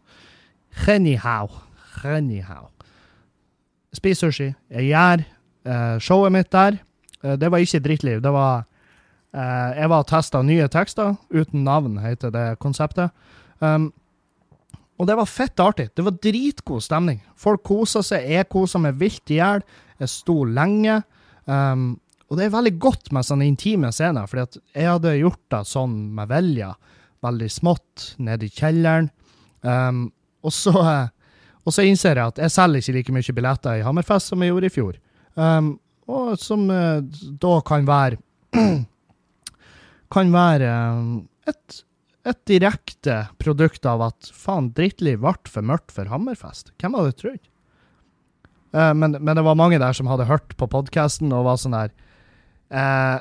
[0.88, 1.48] Anyhow.
[2.04, 2.68] Anyhow.
[3.94, 4.52] Spis sushi.
[4.70, 5.24] Jeg gjør
[5.68, 6.78] uh, showet mitt der.
[7.22, 8.22] Uh, det var ikke drittliv.
[8.22, 8.64] Det var
[9.34, 11.16] uh, Jeg var og testa nye tekster.
[11.30, 13.10] Uten navn, heter det konseptet.
[13.60, 13.92] Um,
[14.98, 15.88] og det var fett artig.
[15.94, 17.20] Det var dritgod stemning.
[17.38, 18.26] Folk kosa seg.
[18.26, 19.62] Jeg kosa meg vilt i hjel.
[19.98, 21.00] Jeg sto lenge.
[21.46, 21.96] Um,
[22.28, 25.94] og det er veldig godt med sånne intime scener, for jeg hadde gjort det sånn
[26.16, 26.74] med Velja,
[27.24, 29.08] veldig smått, nede i kjelleren.
[29.64, 30.10] Um,
[30.44, 30.72] og, så,
[31.64, 34.52] og, så, innser jeg at jeg selger ikke like mye billetter i Hammerfest som jeg
[34.52, 35.00] gjorde i fjor.
[35.38, 35.74] Um,
[36.08, 37.02] og som uh,
[37.40, 38.22] da kan være
[40.08, 41.08] Kan være um,
[41.50, 41.82] et,
[42.24, 46.72] et direkte produkt av at faen, drittliv ble for mørkt for Hammerfest.
[46.80, 47.42] Hvem hadde trodd?
[48.72, 51.76] Uh, men, men, det var mange der som hadde hørt på podkasten og var sånn
[51.76, 51.92] der
[52.72, 53.20] uh,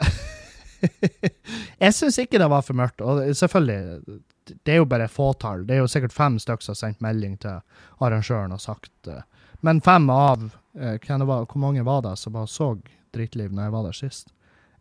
[1.83, 3.01] Jeg syns ikke det var for mørkt.
[3.01, 4.19] Og selvfølgelig,
[4.63, 5.65] det er jo bare fåtall.
[5.67, 7.59] Det er jo sikkert fem stykker som har sendt melding til
[8.03, 9.21] arrangøren og sagt uh,
[9.61, 12.75] Men fem av var, Hvor mange var det som bare så
[13.13, 14.33] Drittliv når jeg var der sist?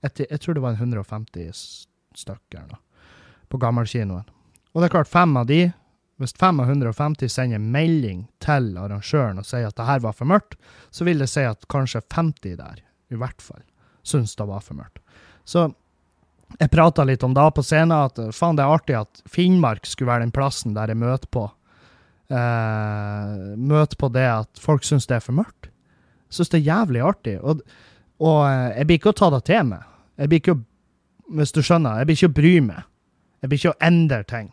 [0.02, 2.76] Jeg, jeg tror det var 150 stykker nå,
[3.48, 4.26] på gammelkinoen.
[4.74, 5.72] Og det er klart, fem av de
[6.16, 10.56] hvis 550 sender melding til arrangøren og sier at det her var for mørkt,
[10.90, 12.80] så vil det si at kanskje 50 der,
[13.12, 13.60] i hvert fall,
[14.06, 15.02] syns det var for mørkt.
[15.44, 15.68] Så
[16.54, 20.12] jeg prata litt om da på scenen, at faen, det er artig at Finnmark skulle
[20.12, 21.48] være den plassen der jeg møter på
[22.30, 25.70] uh, Møter på det at folk syns det er for mørkt.
[26.32, 27.36] Syns det er jævlig artig.
[27.42, 27.62] Og,
[28.22, 29.84] og uh, jeg blir ikke å ta det til meg.
[30.16, 30.64] Jeg blir ikke å
[31.36, 32.82] Hvis du skjønner, jeg blir ikke å bry meg.
[33.42, 34.52] Jeg blir ikke å endre ting.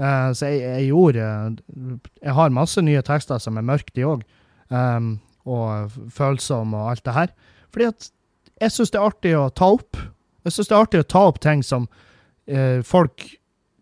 [0.00, 1.24] Uh, så jeg, jeg, gjorde
[2.20, 4.24] Jeg har masse nye tekster som er mørke, de òg.
[4.68, 5.14] Um,
[5.48, 7.32] og følsomme og alt det her.
[7.72, 8.10] Fordi at
[8.60, 9.96] jeg syns det er artig å ta opp.
[10.44, 11.88] Jeg syns det er artig å ta opp ting som
[12.46, 13.26] eh, folk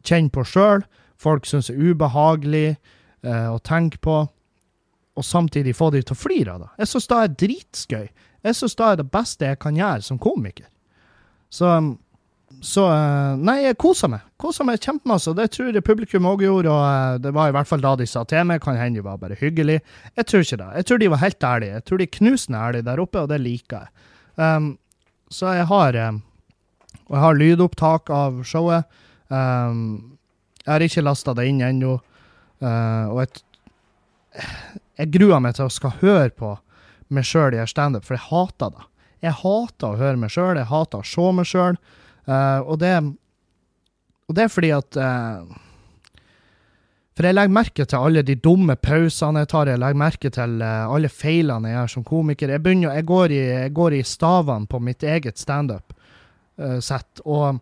[0.07, 0.85] kjenner på sjøl,
[1.18, 4.25] folk syns er ubehagelig eh, å tenke på,
[5.18, 6.73] og samtidig få de til å flire av det.
[6.83, 8.11] Jeg syns det er dritskøy.
[8.47, 10.68] Jeg syns det er det beste jeg kan gjøre som komiker.
[11.51, 11.73] Så,
[12.62, 14.27] så eh, Nei, jeg koser meg.
[14.38, 15.35] Koser meg kjempemasse.
[15.35, 18.07] Det tror jeg publikum òg gjorde, og eh, det var i hvert fall da de
[18.07, 18.62] sa til meg.
[18.62, 19.81] Kan hende de var bare hyggelig.
[20.14, 20.71] Jeg tror ikke det.
[20.79, 21.81] Jeg tror de var helt ærlige.
[21.81, 24.07] Jeg tror de knusende ærlige der oppe, og det liker jeg.
[24.38, 24.77] Um,
[25.35, 26.23] så jeg har um,
[27.09, 28.88] Og jeg har lydopptak av showet.
[29.33, 30.18] Um,
[30.61, 31.97] jeg har ikke lasta det inn ennå.
[32.61, 34.49] Uh, og jeg,
[35.01, 36.57] jeg gruer meg til å skal høre på
[37.14, 38.85] meg sjøl i standup, for jeg hater det.
[39.25, 41.81] Jeg hater å høre meg sjøl, jeg hater å se meg sjøl.
[42.29, 42.92] Uh, og, det,
[44.29, 45.57] og det er fordi at uh,
[47.16, 50.61] For jeg legger merke til alle de dumme pausene jeg tar, jeg legger merke til
[50.62, 52.53] alle feilene jeg gjør som komiker.
[52.53, 55.40] Jeg, begynner, jeg, går, i, jeg går i stavene på mitt eget
[56.59, 57.61] standup-sett, og,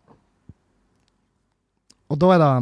[2.08, 2.52] og da er det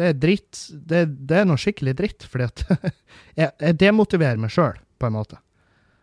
[0.00, 0.58] det er dritt.
[0.70, 2.64] Det, det, er noe skikkelig dritt, fordi at
[3.40, 5.40] jeg, jeg demotiverer meg sjøl, på en måte.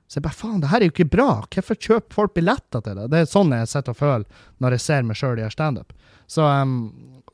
[0.08, 1.30] Så jeg bare faen, det her er jo ikke bra.
[1.52, 3.08] Hvorfor kjøper folk billetter til det?
[3.12, 5.96] Det er sånn jeg sitter og føler når jeg ser meg sjøl gjøre standup.
[6.32, 6.78] Så, um,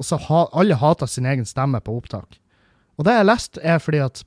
[0.02, 2.40] så ha, alle hater sin egen stemme på opptak.
[2.98, 4.24] Og det jeg har lest, er fordi at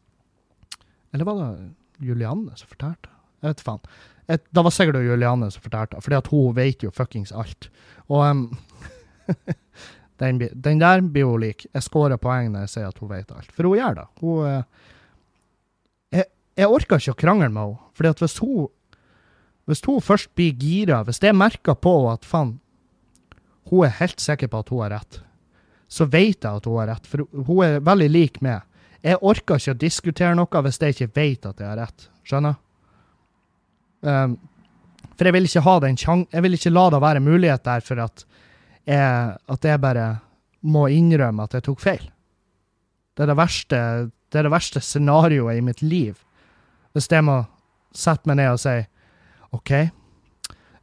[1.14, 3.10] Eller var det Julianne som fortalte?
[3.40, 3.82] Jeg vet faen.
[4.28, 7.68] Et, Da var sikkert Juliane som fortalte, fordi at hun vet jo fuckings alt.
[8.08, 8.58] Og um,
[10.22, 11.66] den, den, der blir hun lik.
[11.72, 13.52] Jeg scorer poeng når jeg sier at hun vet alt.
[13.54, 14.06] For hun gjør det.
[14.22, 14.86] Hun, uh,
[16.56, 17.90] jeg orker ikke å krangle med henne.
[17.92, 18.68] fordi at hvis hun,
[19.68, 22.58] hvis hun først blir gira, hvis jeg merker på at faen,
[23.70, 25.20] hun er helt sikker på at hun har rett,
[25.88, 27.06] så vet jeg at hun har rett.
[27.06, 28.64] For hun er veldig lik meg.
[29.04, 32.08] Jeg orker ikke å diskutere noe hvis jeg ikke vet at jeg har rett.
[32.26, 32.56] Skjønner?
[34.06, 34.36] Um,
[35.16, 38.00] for jeg vil ikke ha den Jeg vil ikke la det være mulighet der for
[38.04, 38.26] at
[38.86, 40.18] jeg, at jeg bare
[40.62, 42.04] må innrømme at jeg tok feil.
[43.16, 43.78] Det er det verste,
[44.32, 46.14] det det verste scenarioet i mitt liv.
[46.92, 47.44] Hvis jeg må
[47.96, 48.76] sette meg ned og si
[49.56, 49.72] OK,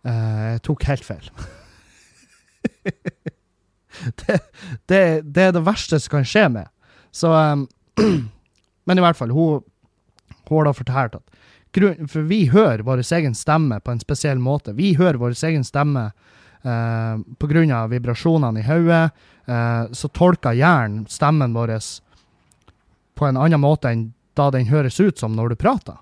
[0.08, 1.30] uh, jeg tok helt feil.
[4.20, 4.40] det,
[4.90, 6.68] det, det, er det verste som kan skje med.
[7.12, 7.68] Så um,
[8.86, 9.62] Men i hvert fall, hun,
[10.50, 11.33] hun har da fortalt at
[11.74, 14.76] For vi hører vår egen stemme på en spesiell måte.
[14.78, 16.12] Vi hører vår egen stemme
[16.62, 19.10] eh, grunn av vibrasjonene i hodet.
[19.46, 21.78] Eh, så tolker hjernen stemmen vår
[23.14, 25.98] på en annen måte enn da den høres ut som når du prater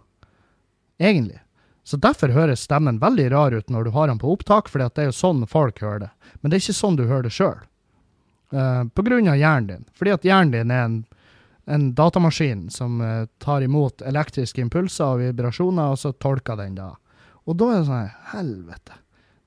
[1.01, 1.39] egentlig.
[1.83, 5.01] Så derfor høres stemmen veldig rar ut når du har den på opptak, for det
[5.01, 6.11] er jo sånn folk hører det.
[6.41, 7.57] Men det er ikke sånn du hører det sjøl.
[8.53, 9.85] Uh, eh, på grunn av hjernen din.
[9.97, 10.99] Fordi at hjernen din er en,
[11.71, 16.91] en datamaskin som uh, tar imot elektriske impulser og vibrasjoner, og så tolker den da.
[17.47, 18.99] Og da er det sånn Helvete.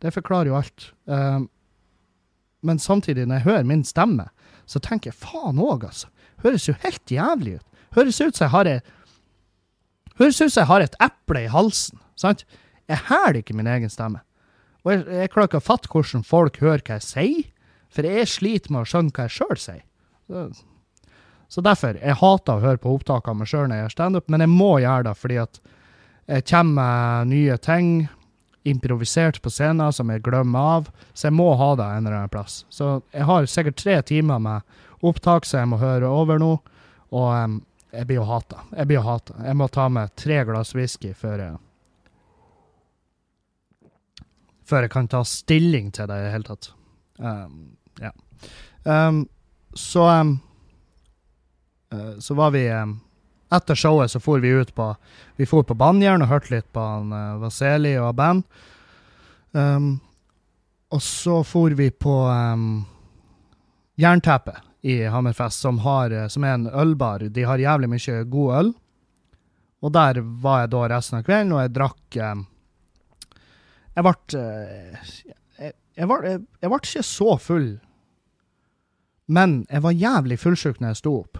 [0.02, 0.88] Det forklarer jo alt.
[1.04, 1.46] Um,
[2.64, 4.28] men samtidig, når jeg hører min stemme,
[4.64, 6.10] så tenker jeg faen òg, altså.
[6.44, 7.80] Høres jo helt jævlig ut.
[7.96, 8.92] Høres ut som jeg har et
[10.18, 11.98] Høres ut som jeg har et eple i halsen.
[12.16, 12.44] sant?
[12.86, 14.20] Jeg hæler ikke min egen stemme.
[14.84, 17.48] Og jeg, jeg klarer ikke å fatte hvordan folk hører hva jeg sier,
[17.90, 19.82] for jeg sliter med å skjønne hva jeg sjøl sier.
[20.28, 20.44] Så,
[21.54, 24.24] så, derfor, jeg hater å høre på opptak av meg sjøl når jeg gjør standup,
[24.32, 25.60] men jeg må gjøre det fordi at
[26.26, 27.90] jeg kommer med nye ting,
[28.66, 32.32] improvisert på scenen, som jeg glemmer av, så jeg må ha det en eller annen
[32.32, 32.64] plass.
[32.74, 36.48] Så jeg har sikkert tre timer med opptak som jeg må høre over nå,
[37.14, 37.58] og um,
[37.92, 38.64] jeg blir jo hata.
[38.74, 39.36] Jeg blir jo hata.
[39.46, 41.60] Jeg må ta med tre glass whisky før jeg
[44.64, 46.70] Før jeg kan ta stilling til det i det hele tatt.
[47.20, 48.10] Um, ja.
[48.88, 49.26] Um,
[49.76, 50.08] så
[52.18, 52.98] Så var vi um,
[53.54, 54.88] Etter showet så for vi ut på
[55.36, 58.44] Vi for på Banjern og hørte litt på han, uh, Vaseli og band.
[59.52, 60.00] Um,
[60.90, 62.14] og så for vi på
[63.98, 67.18] Jernteppet i Hammerfest som, har, eh, som, er en ølbar.
[67.18, 68.72] De har jævlig mye god øl.
[69.80, 72.44] Og der var jeg da resten av kvelden, og jeg drakk um,
[73.94, 75.08] Jeg ble eh,
[75.62, 77.68] jeg, ble, jeg, jeg ble ikke så full,
[79.30, 81.38] men jeg var jævlig fullsjuk når jeg sto opp.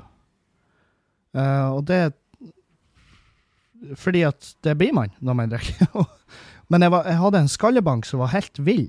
[1.34, 2.14] Uh, og det
[3.98, 6.04] Fordi at det blir man når man drikker.
[6.72, 8.86] men jeg, var, jeg hadde en skallebank som var helt vill.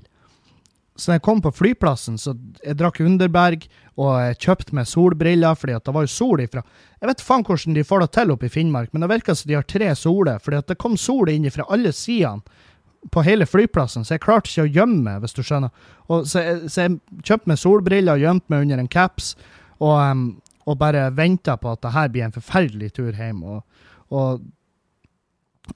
[0.96, 2.32] Så jeg kom på flyplassen, så
[2.64, 3.66] jeg drakk Underberg,
[4.00, 6.62] og jeg kjøpte meg solbriller, fordi at det var jo sol ifra
[7.00, 9.50] Jeg vet faen hvordan de får det til oppe i Finnmark, men det virker som
[9.50, 12.64] de har tre soler, fordi at det kom sol inn fra alle sidene
[13.12, 15.70] på hele flyplassen, så jeg klarte ikke å gjemme meg, hvis du skjønner.
[16.10, 16.96] Og så, jeg, så jeg
[17.28, 19.34] kjøpte meg solbriller og gjemte meg under en caps,
[19.76, 20.24] og, um,
[20.66, 23.42] og bare venta på at det her blir en forferdelig tur hjem.
[23.46, 23.62] Og,
[24.10, 24.42] og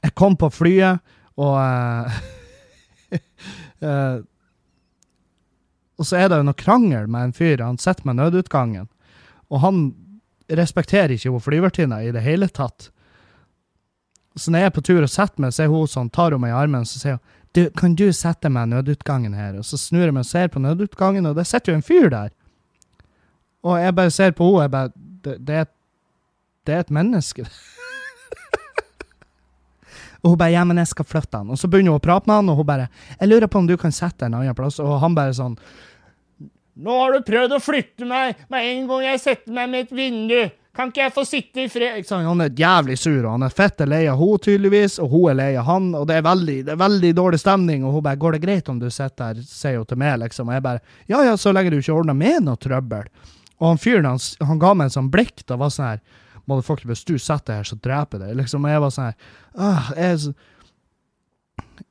[0.03, 0.99] jeg kom på flyet,
[1.41, 2.21] og uh,
[6.01, 7.61] Og så er det jo noe krangel med en fyr.
[7.61, 8.87] Han sitter med nødutgangen.
[9.53, 9.83] Og han
[10.49, 12.89] respekterer ikke hun flyvertinna i det hele tatt.
[14.39, 16.41] Så når jeg er på tur og setter meg, så er hun sånn, tar hun
[16.41, 19.57] meg i armen så sier hun du, kan du sette meg nødutgangen her?
[19.59, 22.07] Og så snur jeg meg og ser på nødutgangen, og det sitter jo en fyr
[22.13, 22.31] der.
[23.63, 25.67] Og jeg bare ser på henne, jeg bare Det, det, er,
[26.67, 27.45] det er et menneske.
[30.23, 31.51] og hun bare 'Ja, men jeg skal flytte han'.
[31.51, 32.89] Og så begynner hun å prate med han, og hun bare
[33.21, 34.81] 'Jeg lurer på om du kan sette en annen plass'.
[34.81, 35.59] Og han bare sånn
[36.81, 39.91] 'Nå har du prøvd å flytte meg med en gang jeg setter meg med et
[39.93, 40.51] vindu'.
[40.73, 42.07] Kan ikke jeg få sitte i fred?
[42.07, 45.31] Sånn, han er jævlig sur, og han er fette lei av henne, tydeligvis, og hun
[45.33, 48.03] er lei av han, og det er, veldig, det er veldig dårlig stemning, og hun
[48.03, 50.49] bare 'Går det greit om du sitter her?' sier hun til meg, liksom.
[50.49, 53.09] Og jeg bare 'Ja ja, så lenge du ikke ordner med noe trøbbel'.
[53.61, 56.03] Og han fyren, han, han ga meg en sånn blikk, da var sånn her
[56.49, 58.39] Motherfucker, hvis du setter her, så dreper jeg deg.
[58.41, 59.17] Liksom, jeg var sånn her
[60.01, 60.33] jeg,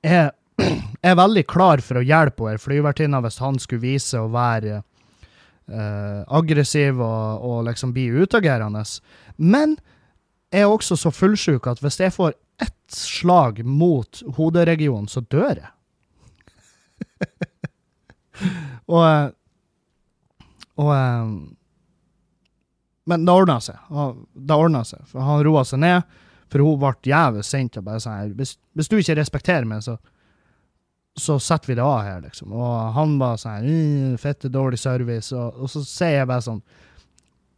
[0.04, 0.32] jeg,
[1.06, 4.82] jeg er veldig klar for å hjelpe henne flyvertinna hvis han skulle vise å være
[4.82, 8.84] uh, aggressiv og, og liksom bli utagerende.
[9.38, 9.78] Men
[10.50, 15.62] jeg er også så fullsjuk at hvis jeg får ett slag mot hoderegionen, så dør
[15.62, 15.70] jeg.
[18.92, 19.30] og eh,
[20.80, 21.32] og eh,
[23.10, 23.80] Men det ordna seg.
[24.34, 25.03] Det ordna seg.
[25.10, 26.18] For han roa seg ned,
[26.49, 28.55] for hun ble jævlig sint og bare sånn hvis,
[28.89, 29.97] du ikke respekterer meg, så
[31.20, 32.53] så setter vi det av her, liksom.
[32.55, 35.34] Og han var sånn «Øh, Fette dårlig service.
[35.36, 36.62] Og, og, så sier jeg bare sånn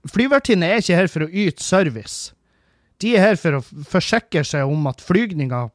[0.10, 2.32] Flyvertinnene er ikke her for å yte service.
[3.04, 5.68] De er her for å forsikre seg om at flygninga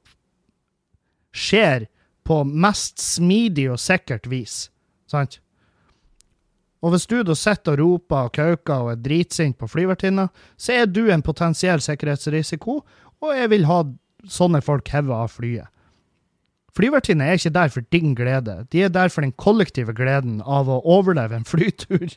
[1.37, 1.87] skjer
[2.27, 4.65] på mest smidig og sikkert vis.
[5.07, 5.39] Sant?
[6.87, 10.73] Og hvis du da sitter og roper og kauker og er dritsint på flyvertinna, så
[10.77, 12.75] er du en potensiell sikkerhetsrisiko,
[13.25, 13.83] og jeg vil ha
[14.31, 15.67] sånne folk hevet av flyet.
[16.77, 20.69] Flyvertinner er ikke der for din glede, de er der for den kollektive gleden av
[20.71, 22.07] å overleve en flytur.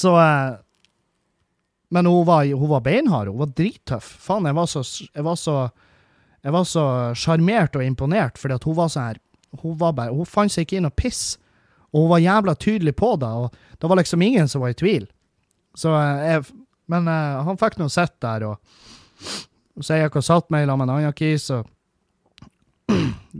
[0.00, 0.52] så eh,
[1.88, 4.08] Men hun var, hun var beinhard, hun var drittøff.
[4.24, 4.82] Faen, jeg var så
[5.14, 5.70] Jeg var så
[6.46, 6.82] jeg var så
[7.18, 9.18] sjarmert og imponert, fordi at hun var sånn her
[9.62, 11.36] Hun bare, hun fant seg ikke inn og piss.
[11.92, 14.78] Og hun var jævla tydelig på det, og det var liksom ingen som var i
[14.78, 15.06] tvil.
[15.74, 16.44] Så eh, jeg
[16.88, 20.86] Men uh, han fikk nå sett der, og så jeg gikk og satt meg sammen
[20.86, 21.68] med en annen kis, og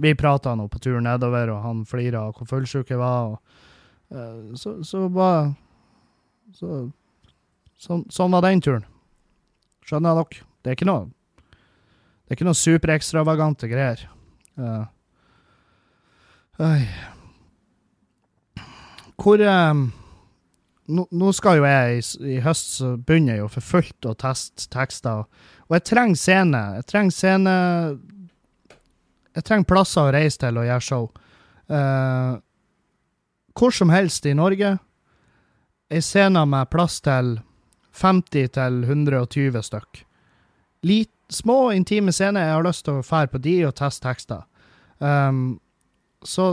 [0.05, 3.33] vi prata nå på turen nedover, og han flira av hvor fullsjuk jeg var.
[3.33, 3.63] Og,
[4.13, 5.55] uh, så, så bare
[6.53, 6.91] så,
[7.81, 8.85] så, Sånn var den turen.
[9.89, 10.45] Skjønner dere?
[10.61, 11.09] Det er ikke noe
[12.29, 14.05] Det er noe superekstravagante greier.
[14.61, 14.85] Uh,
[19.19, 19.93] hvor um,
[20.89, 22.03] nå, nå, skal jo jeg i,
[22.35, 25.27] i høst så begynner jeg jo for fullt å teste tekster.
[25.69, 26.63] Og jeg trenger scene.
[26.79, 27.55] Jeg trenger scene
[29.37, 31.09] Jeg trenger plasser å reise til og gjøre show.
[31.69, 32.41] Uh,
[33.59, 34.79] hvor som helst i Norge.
[35.89, 37.37] Ei scene med plass til
[37.99, 40.03] 50 til 120 stykk.
[41.29, 42.47] Små, intime scener.
[42.47, 44.47] Jeg har lyst til å fære på de og teste tekster.
[44.99, 45.59] Um,
[46.25, 46.53] så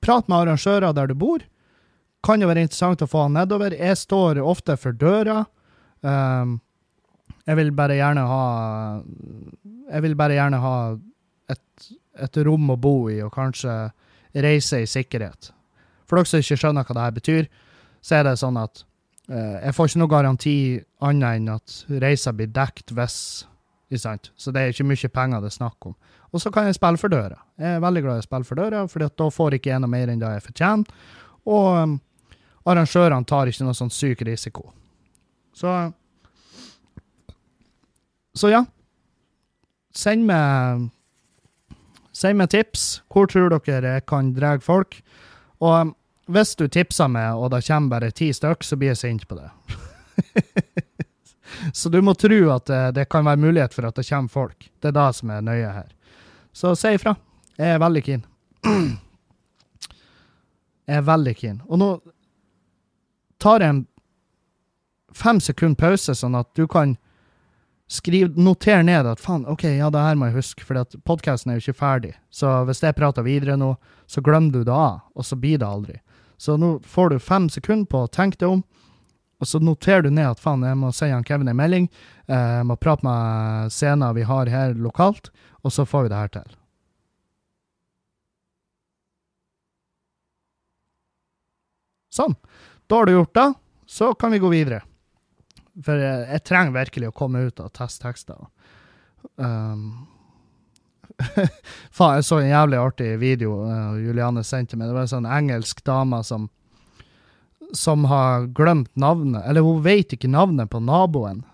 [0.00, 1.42] prat med arrangører der du bor.
[2.26, 3.74] Kan jo være interessant å få han nedover.
[3.76, 5.44] Jeg står ofte for døra.
[6.00, 6.58] Um,
[7.46, 8.42] jeg vil bare gjerne ha
[9.86, 10.76] Jeg vil bare gjerne ha
[11.50, 13.74] et, et rom å bo i, og kanskje
[14.34, 15.52] reise i sikkerhet.
[16.06, 17.48] For dere som ikke skjønner hva det her betyr,
[18.02, 18.82] så er det sånn at
[19.30, 20.56] uh, jeg får ikke noe garanti
[21.06, 23.46] annet enn at reisa blir dekt hvis
[24.02, 24.32] sant?
[24.34, 25.94] Så det er ikke mye penger det er snakk om.
[26.36, 27.38] Og så kan jeg spille for døra.
[27.56, 29.82] Jeg er veldig glad i å spille for døra, for da får jeg ikke jeg
[29.82, 31.04] noe mer enn det jeg fortjener.
[31.48, 31.94] Og um,
[32.68, 34.68] arrangørene tar ikke noe sånn syk risiko.
[35.56, 35.72] Så
[38.36, 38.64] så ja.
[39.96, 40.90] Send meg
[42.16, 42.84] Send meg tips.
[43.12, 44.98] Hvor tror dere jeg kan dra folk?
[45.60, 45.90] Og um,
[46.32, 49.36] hvis du tipser meg, og det kommer bare ti stykk, så blir jeg sint på
[49.36, 49.50] det.
[51.78, 54.70] så du må tro at det, det, kan være mulighet for at det kommer folk.
[54.80, 55.92] Det er det som er nøye her.
[56.56, 57.12] Så si ifra.
[57.60, 58.22] Jeg er veldig keen.
[60.86, 61.58] Jeg er veldig keen.
[61.68, 61.88] Og nå
[63.42, 63.82] tar jeg en
[65.16, 66.94] fem sekunder pause, sånn at du kan
[67.92, 71.60] skrive, notere ned at faen, OK, ja, det her må jeg huske, for podkasten er
[71.60, 72.14] jo ikke ferdig.
[72.32, 73.74] Så hvis jeg prater videre nå,
[74.08, 76.00] så glemmer du det av, og så blir det aldri.
[76.40, 78.64] Så nå får du fem sekunder på å tenke deg om,
[79.36, 81.90] og så noterer du ned at faen, jeg må sende han Kevin en melding,
[82.28, 85.28] eh, jeg må prate med scener vi har her lokalt,
[85.62, 86.56] og så får vi det her til.
[92.16, 92.36] Sånn.
[92.88, 93.48] Da har du gjort det.
[93.86, 94.80] Så kan vi gå videre.
[95.84, 98.38] For jeg, jeg, trenger virkelig å komme ut og teste tekster.
[99.36, 100.06] Um,
[101.96, 104.88] Faen, jeg så en jævlig artig video uh, Juliane sendte meg.
[104.88, 106.48] Det var en sånn engelsk dame som
[107.74, 111.44] som har glemt navnet Eller hun vet ikke navnet på naboen.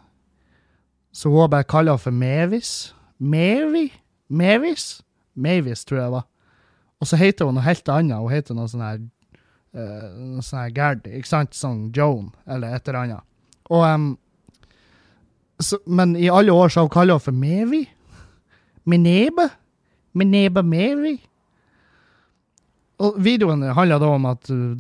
[1.13, 2.95] Så hun bare kaller henne for Mevis.
[3.19, 3.93] Mevi?
[4.29, 5.03] Mevis?
[5.35, 6.27] Mavis, tror jeg det var.
[7.01, 8.19] Og så heter hun noe helt annet.
[8.19, 9.01] Hun heter noe sånn her
[9.77, 11.57] uh, sånn her Gerd, ikke sant?
[11.57, 13.27] Sånn Joan, eller et eller annet.
[13.73, 14.07] Og, um,
[15.63, 17.83] så, men i alle år så har hun kalt henne for Mevi.
[18.89, 19.49] Menebe.
[20.19, 21.17] Menebe Mevi.
[23.03, 24.75] Og videoen handler da om at uh,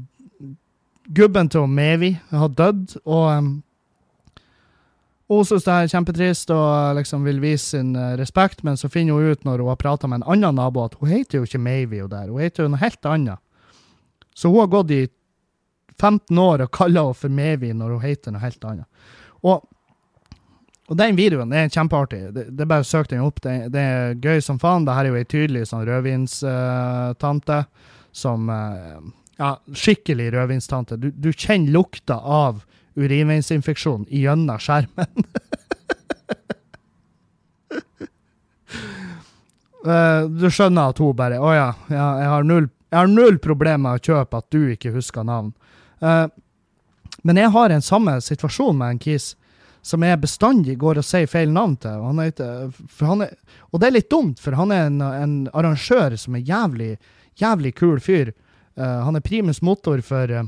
[1.04, 3.62] gubben til Mevi har dødd, og
[5.32, 9.16] hun syns det er kjempetrist og liksom vil vise sin uh, respekt, men så finner
[9.16, 11.62] hun ut når hun har prata med en annen nabo, at hun heter jo ikke
[11.62, 13.40] Mavy, der, hun heter jo noe helt annet.
[14.34, 15.06] Så hun har gått i
[16.00, 19.08] 15 år og kaller henne for Mavy når hun heter noe helt annet.
[19.42, 19.64] Og,
[20.88, 22.22] og den videoen det er kjempeartig.
[22.34, 23.40] Det, det er bare å søke den opp.
[23.44, 24.86] Det, det, er gøy som faen.
[24.88, 29.00] Dette er jo ei tydelig sånn rødvinstante uh, som uh,
[29.40, 30.96] Ja, skikkelig rødvinstante.
[30.96, 32.62] Du, du kjenner lukta av
[32.94, 35.26] urinveisinfeksjon gjennom skjermen.
[39.86, 42.68] uh, du skjønner at hun bare Å ja, ja jeg, har null,
[43.08, 45.54] null problemer med å kjøpe at du ikke husker navn.
[46.04, 46.28] Uh,
[47.22, 49.32] men jeg har en samme situasjon med en kis
[49.82, 51.98] som jeg bestandig går og sier feil navn til.
[51.98, 52.70] Og, han heter,
[53.02, 53.34] han er,
[53.70, 56.92] og det er litt dumt, for han er en, en arrangør som er jævlig,
[57.40, 58.30] jævlig kul fyr.
[58.78, 60.46] Uh, han er primus motor for uh,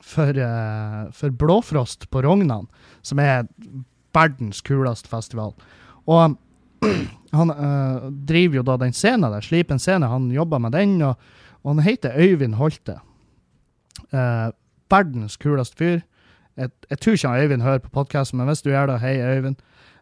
[0.00, 2.68] for, uh, for Blåfrost på Rognan,
[3.02, 3.46] som er
[4.14, 5.54] verdens kuleste festival.
[6.06, 6.36] Og
[7.38, 10.08] han uh, driver jo da den scenen der, Slipen scene.
[10.10, 11.18] Han jobber med den, og,
[11.62, 13.00] og han heter Øyvind Holte.
[14.12, 14.50] Uh,
[14.90, 16.00] verdens kuleste fyr.
[16.56, 19.16] Jeg, jeg, tror ikke han Øyvind hører på podkasten, men hvis du gjør det, hei,
[19.20, 19.56] Øyvind.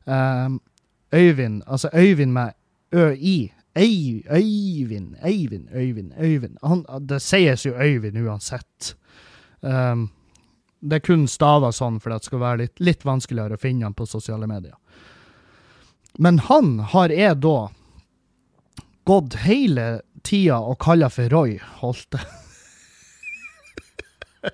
[0.07, 0.59] Uh,
[1.12, 2.51] Øyvind, altså Øyvind med
[2.93, 3.53] ø-i.
[3.79, 6.59] Øyvind, Øyvind, Øyvind, Øyvind.
[6.62, 8.95] Han, det sies jo Øyvind uansett.
[9.61, 10.11] Um,
[10.81, 13.95] det er kun stava sånn for det skal være litt, litt vanskeligere å finne han
[13.99, 14.76] på sosiale medier.
[16.18, 17.70] Men han har jeg da
[19.09, 22.18] gått hele tida og kalla for Roy Holte.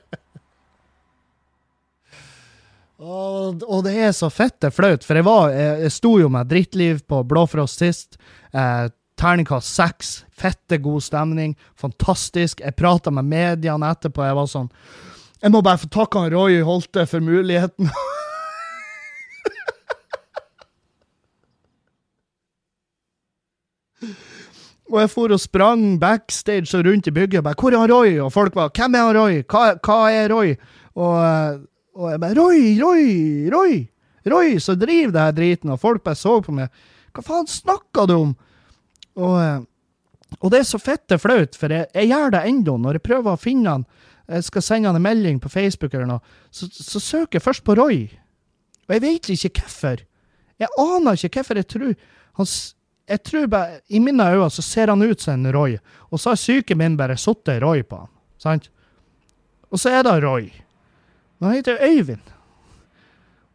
[3.01, 6.51] og, og, det er så fette flaut, for jeg, var, jeg, jeg sto jo med
[6.53, 8.11] drittliv på Blåfrost sist.
[8.53, 8.87] Eh,
[9.21, 10.25] Terningkast seks.
[10.35, 11.55] Fette god stemning.
[11.81, 12.61] Fantastisk.
[12.61, 14.25] Jeg prata med mediene etterpå.
[14.27, 14.71] Jeg var sånn
[15.43, 17.91] Jeg må bare få takke han Roy Holte for muligheten.
[24.95, 27.91] Og jeg for og sprang backstage og rundt i bygget og bare 'Hvor er han
[27.91, 29.43] Roy?' Og folk var 'Hvem er han Roy?
[29.43, 30.57] Hva, hva er Roy?'
[30.95, 31.61] Og,
[31.95, 33.89] og, jeg bare 'Roy, Roy, Roy!'
[34.31, 36.69] Roy som driver det her driten, og folk bare så på meg.
[37.15, 38.37] 'Hva faen snakker du om?'
[39.21, 39.61] Og, eh,
[40.41, 42.77] og, det er så fitte flaut, for jeg, jeg gjør det ennå.
[42.81, 43.87] Når jeg prøver å finne han,
[44.31, 47.65] jeg skal sende han en melding på Facebook eller noe, så, så søker jeg først
[47.67, 48.07] på Roy.
[48.89, 50.05] Og jeg vet ikke hvorfor.
[50.61, 51.95] Jeg aner ikke hvorfor jeg tror
[52.39, 52.49] han,
[53.09, 55.77] Jeg tror bare, I mine øyne så ser han ut som en Roy,
[56.11, 58.13] og så har psyken min bare satt Roy på han.
[58.39, 58.71] Sant?
[59.71, 60.49] Og så er det Roy.
[61.39, 62.34] Men han heter Øyvind.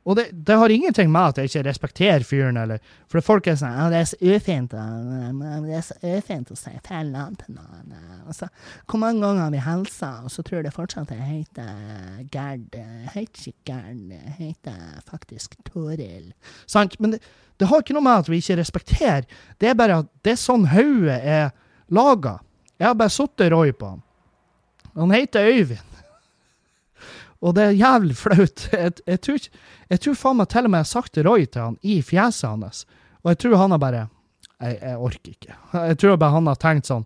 [0.08, 2.80] Og det, det, har ingenting med at jeg ikke respekterer fyren, eller
[3.12, 7.12] For folk er sånn 'Det er så ufint det er så ufint å si feil
[7.12, 7.94] navn til noen.'
[8.28, 8.48] Altså,
[8.88, 12.70] hvor mange ganger har vi hilsa, og så tror jeg fortsatt jeg heter Gerd.
[12.74, 16.34] Jeg heter ikke Gerd, jeg heter faktisk Toril.
[16.66, 17.00] Sant?
[17.00, 17.22] Men det,
[17.60, 19.26] det, har ikke noe med at vi ikke respekterer.
[19.60, 21.52] Det er bare at det er sånn hodet er
[21.90, 22.40] laga.
[22.80, 24.02] Jeg har bare sittet Roy på han.
[24.96, 25.89] Han heter Øyvind.
[27.40, 28.66] Og det er jævlig flaut.
[28.74, 29.50] Jeg, jeg, tror,
[29.90, 32.50] jeg tror faen meg til og med jeg har sagt Roy til han i fjeset
[32.50, 32.86] hans.
[33.24, 34.02] Og jeg tror han har bare
[34.60, 35.56] jeg, jeg, orker ikke.
[35.74, 37.06] Jeg tror bare han har tenkt sånn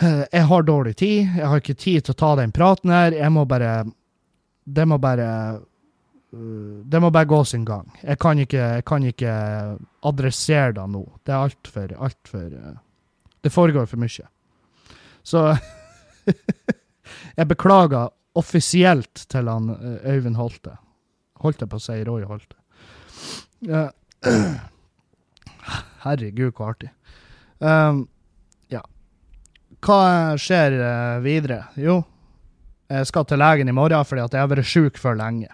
[0.00, 1.24] Jeg har dårlig tid.
[1.38, 3.16] Jeg har ikke tid til å ta den praten her.
[3.16, 3.72] Jeg må bare
[4.64, 5.28] Det må bare
[6.32, 7.88] øh, Det må bare gå sin gang.
[8.02, 9.32] Jeg kan ikke, jeg kan ikke
[10.04, 11.04] adressere det nå.
[11.24, 12.76] Det er altfor Altfor for,
[13.42, 14.28] Det foregår for mye.
[15.24, 15.56] Så
[17.38, 20.76] jeg beklager offisielt til han eh, Øyvind Holte.
[21.42, 22.56] Holdt jeg på å si Roy Holte.
[23.66, 23.90] Uh,
[26.04, 26.90] herregud, hvor artig.
[27.58, 28.04] Um,
[28.70, 28.82] ja.
[29.82, 30.00] Hva
[30.38, 31.64] skjer uh, videre?
[31.78, 32.00] Jo,
[32.88, 35.50] jeg skal til legen i morgen fordi at jeg har vært sjuk for lenge.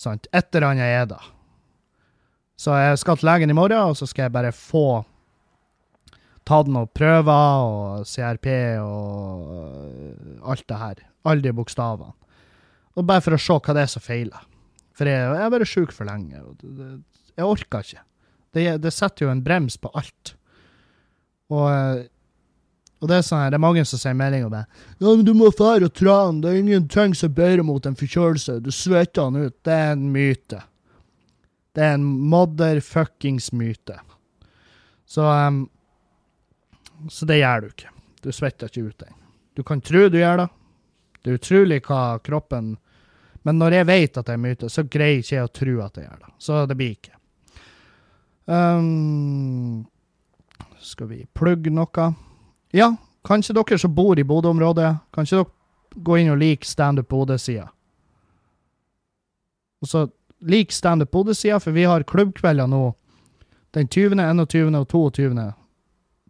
[0.00, 0.30] Sant?
[0.32, 1.20] Et eller annet er det.
[2.60, 5.02] Så jeg skal til legen i morgen, og så skal jeg bare få
[6.50, 8.48] tatt noen prøver og CRP
[8.82, 11.02] og alt det her.
[11.28, 12.14] Alle de bokstavene.
[12.98, 14.46] Og bare for å se hva det er som feiler.
[14.98, 16.40] For jeg, jeg har vært sjuk for lenge.
[17.38, 18.02] Jeg orker ikke.
[18.50, 20.34] Det, det, setter jo en brems på alt.
[21.54, 22.02] Og,
[23.00, 24.64] og det er sånn her, det er mange som sier melding om det.
[24.98, 26.42] 'Ja, men du må fære og trene.
[26.42, 28.58] Det er ingenting som er bedre mot en forkjølelse.
[28.64, 30.62] Du svetter den ut.' Det er en myte.
[31.74, 34.00] Det er en motherfuckings myte.
[35.06, 35.68] Så um,
[37.08, 37.92] Så det gjør du ikke.
[38.20, 39.14] Du svetter ikke ut den.
[39.56, 40.48] Du kan tro du gjør det.
[41.20, 42.76] Det er utrolig hva kroppen
[43.42, 45.96] Men når jeg vet at jeg er myte, så greier ikke jeg å tro at
[45.96, 46.32] jeg gjør det.
[46.44, 47.14] Så det blir ikke.
[48.44, 49.86] Um,
[50.80, 52.06] skal vi plugge noe?
[52.76, 52.90] Ja,
[53.24, 57.70] kanskje dere som bor i Bodø-området, kanskje dere går inn og liker Standup Bodø-sida.
[59.80, 60.04] Og så
[60.44, 62.90] lik Standup Bodø-sida, for vi har klubbkvelder nå
[63.72, 64.76] den 20., 21.
[64.76, 65.32] og 22.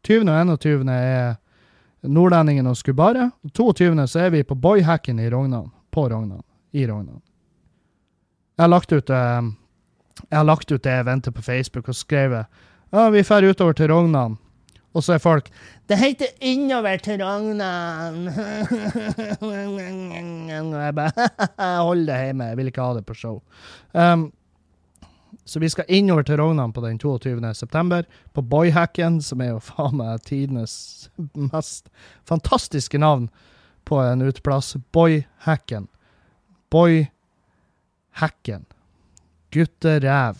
[0.06, 0.30] 20.
[0.30, 0.92] og 21.
[0.92, 1.36] er
[2.08, 3.30] Nordlendingen og Skubare.
[3.44, 4.06] Og 22.
[4.08, 5.70] så er vi på Boyhacken i Rognan.
[5.90, 6.42] På Rognan.
[6.72, 7.20] I Rognan.
[8.56, 9.42] Jeg har lagt ut eh,
[10.28, 12.46] jeg har lagt ut det eventet på Facebook og skrevet
[12.90, 14.36] ja, vi drar utover til Rognan.
[14.90, 15.52] Og så er folk
[15.88, 18.26] Det heter Innover til Rognan.
[20.74, 21.28] jeg bare
[21.86, 23.42] Hold det hjemme, jeg vil ikke ha det på show.
[23.94, 24.32] Um,
[25.50, 27.54] så vi skal innover til Rognan på den 22.
[27.58, 31.90] september, på Boyhacken, som er jo faen meg tidenes mest
[32.28, 33.26] fantastiske navn
[33.82, 34.76] på en uteplass.
[34.94, 35.88] Boyhacken.
[36.70, 37.10] Boyhacken.
[39.50, 40.34] Gutteræv.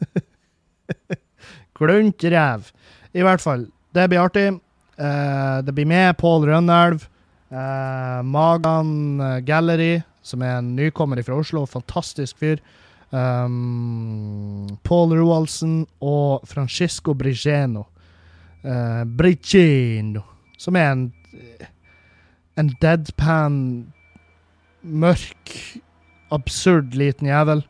[1.76, 2.72] Gluntræv.
[3.12, 4.48] I hvert fall, det blir artig.
[4.96, 7.04] Uh, det blir med Pål Rønnelv.
[7.52, 11.66] Uh, Magan Gallery, som er en nykommer fra Oslo.
[11.68, 12.56] Fantastisk fyr.
[13.12, 17.84] Um, Paul Roaldsen og Francisco Brigeno.
[18.64, 20.24] Uh, Brigeno.
[20.58, 21.08] Som er en
[22.60, 23.56] en deadpan,
[24.82, 25.54] mørk,
[26.32, 27.64] absurd liten jævel.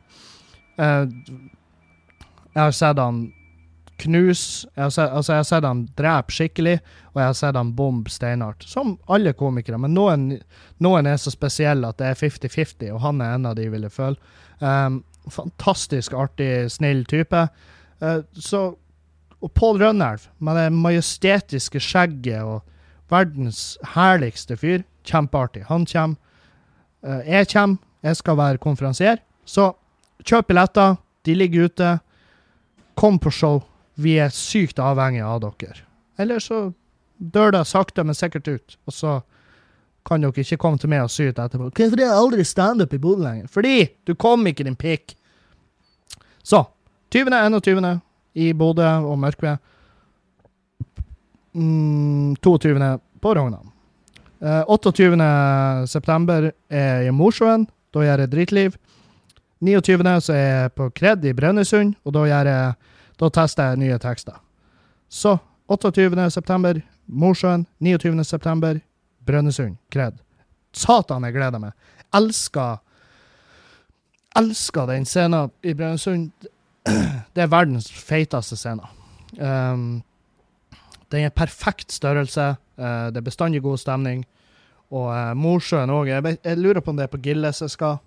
[0.81, 1.07] Uh,
[2.53, 3.27] jeg har sett han
[4.03, 6.79] knuse jeg har sett, Altså, jeg har sett han drepe skikkelig,
[7.13, 8.67] og jeg har sett han bombe steinhardt.
[8.67, 10.27] Som alle komikere, men noen,
[10.83, 13.87] noen er så spesielle at det er 50-50, og han er en av de, vil
[13.87, 14.35] jeg føle.
[14.59, 17.47] Um, fantastisk artig, snill type.
[18.03, 18.73] Uh, så
[19.43, 22.61] Og Pål Rønnelv, med det majestetiske skjegget og
[23.11, 24.85] verdens herligste fyr.
[25.03, 25.65] Kjempeartig.
[25.67, 26.17] Han kommer.
[27.03, 27.77] Uh, jeg kommer.
[28.03, 29.19] Jeg skal være konferansier.
[29.45, 29.73] Så
[30.23, 30.97] kjøp billetter.
[31.27, 31.99] De ligger ute.
[32.95, 33.63] Kom på show.
[33.95, 35.83] Vi er sykt avhengige av dere.
[36.19, 36.73] Eller så
[37.19, 38.79] dør det sakte, men sikkert ut.
[38.87, 39.21] Og så
[40.07, 41.71] kan dere ikke komme til meg og syte etterpå.
[41.71, 43.51] Hvorfor er det aldri standup i Bodø lenger?
[43.53, 43.77] Fordi
[44.07, 45.15] du kom ikke, din pikk.
[46.43, 46.65] Så
[47.15, 48.01] 20., 21.
[48.35, 49.61] i Bodø og Mørkved.
[51.53, 52.99] Mm, 22.
[53.21, 53.73] på Rognan.
[54.41, 55.87] Eh, 28.
[55.87, 57.69] september er i Mosjøen.
[57.95, 58.79] Da gjør jeg Dritliv.
[59.63, 60.21] 29.
[60.21, 62.73] så er jeg på Kred i Brønnøysund, og da, gjør jeg,
[63.21, 64.41] da tester jeg nye tekster.
[65.09, 65.37] Så
[65.69, 66.31] 28.
[66.31, 67.67] september, Mosjøen.
[67.79, 68.25] 29.
[68.25, 68.81] september,
[69.27, 69.77] Brønnøysund.
[69.93, 70.19] Kred.
[70.73, 71.77] Satan, jeg gleder meg.
[72.15, 72.81] Elsker
[74.37, 76.31] Elsker den scenen i Brønnøysund.
[77.35, 78.89] Det er verdens feiteste scene.
[79.39, 80.03] Um,
[81.13, 82.55] den er perfekt størrelse.
[82.77, 84.25] Uh, det er bestandig god stemning.
[84.91, 86.09] Og uh, Mosjøen òg.
[86.09, 88.01] Jeg, jeg, lurer på om det er på Gilles jeg skal.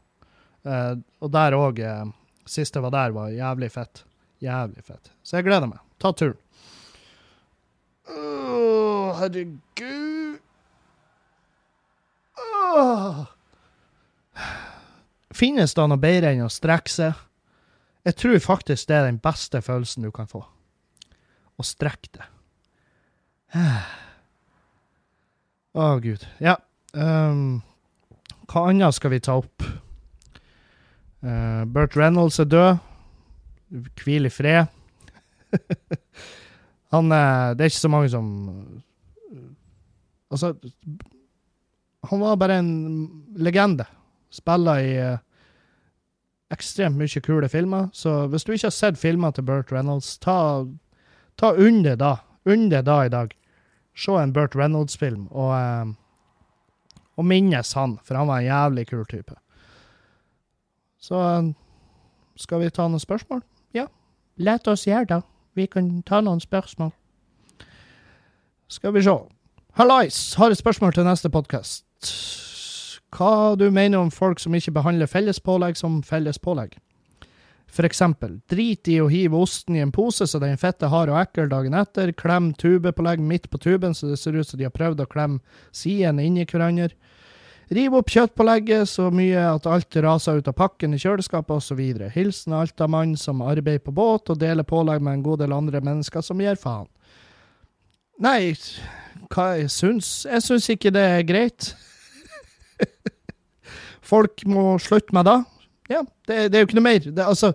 [0.65, 1.81] Uh, og der òg
[2.45, 4.03] Sist jeg var der, var jævlig fett.
[4.41, 5.09] Jævlig fett.
[5.23, 5.79] Så jeg gleder meg.
[6.01, 6.37] Ta turen.
[8.05, 10.37] Å, herregud.
[12.37, 13.25] Åh.
[15.35, 17.23] Finnes det noe bedre enn å strekke seg?
[18.05, 20.43] Jeg tror faktisk det er den beste følelsen du kan få.
[21.55, 22.27] Å strekke det.
[25.75, 26.23] Å, oh, gud.
[26.43, 26.55] Ja.
[26.95, 27.59] Um,
[28.47, 29.65] hva annet skal vi ta opp?
[31.25, 32.79] Uh, Burt Reynolds er død.
[33.99, 34.71] Hvil i fred.
[36.93, 39.45] Han uh, Det er ikke så mange som uh,
[40.29, 40.51] Altså
[42.11, 42.71] Han var bare en
[43.35, 43.87] legende.
[44.35, 44.95] Spiller i
[46.53, 47.89] ekstremt mye kule filmer.
[47.93, 50.65] Så hvis du ikke har sett filmer til Burt Reynolds, ta,
[51.39, 52.17] ta unn det da.
[52.45, 53.33] Unn det da i dag.
[53.95, 59.05] Se en Burt Reynolds-film, og, eh, og minnes han, for han var en jævlig kul
[59.07, 59.37] type.
[60.99, 61.21] Så
[62.35, 63.41] skal vi ta noen spørsmål?
[63.73, 63.87] Ja.
[64.37, 65.21] La oss gjøre det.
[65.55, 66.91] Vi kan ta noen spørsmål.
[68.67, 69.15] Skal vi se.
[69.77, 70.33] Hallais!
[70.35, 71.85] Har et spørsmål til neste podkast
[73.15, 76.75] hva du mener om folk som ikke behandler fellespålegg som fellespålegg.
[77.75, 81.19] For eksempel, drit i å hive osten i en pose så den fette hard og
[81.19, 84.75] ekkel dagen etter, klem tubepålegg midt på tuben så det ser ut som de har
[84.75, 85.41] prøvd å klemme
[85.75, 86.93] sidene inni hverandre.
[87.73, 91.81] Riv opp kjøttpålegget så mye at alt raser ut av pakken i kjøleskapet osv.
[92.13, 96.23] Hilsen Alta-mann som arbeider på båt og deler pålegg med en god del andre mennesker
[96.23, 96.85] som gir faen.
[98.21, 98.53] Nei,
[99.33, 101.73] hva jeg syns Jeg syns ikke det er greit.
[104.11, 105.37] Folk må slutte med det.
[105.91, 107.05] Ja, det, det, er jo ikke noe mer.
[107.05, 107.53] Det, altså,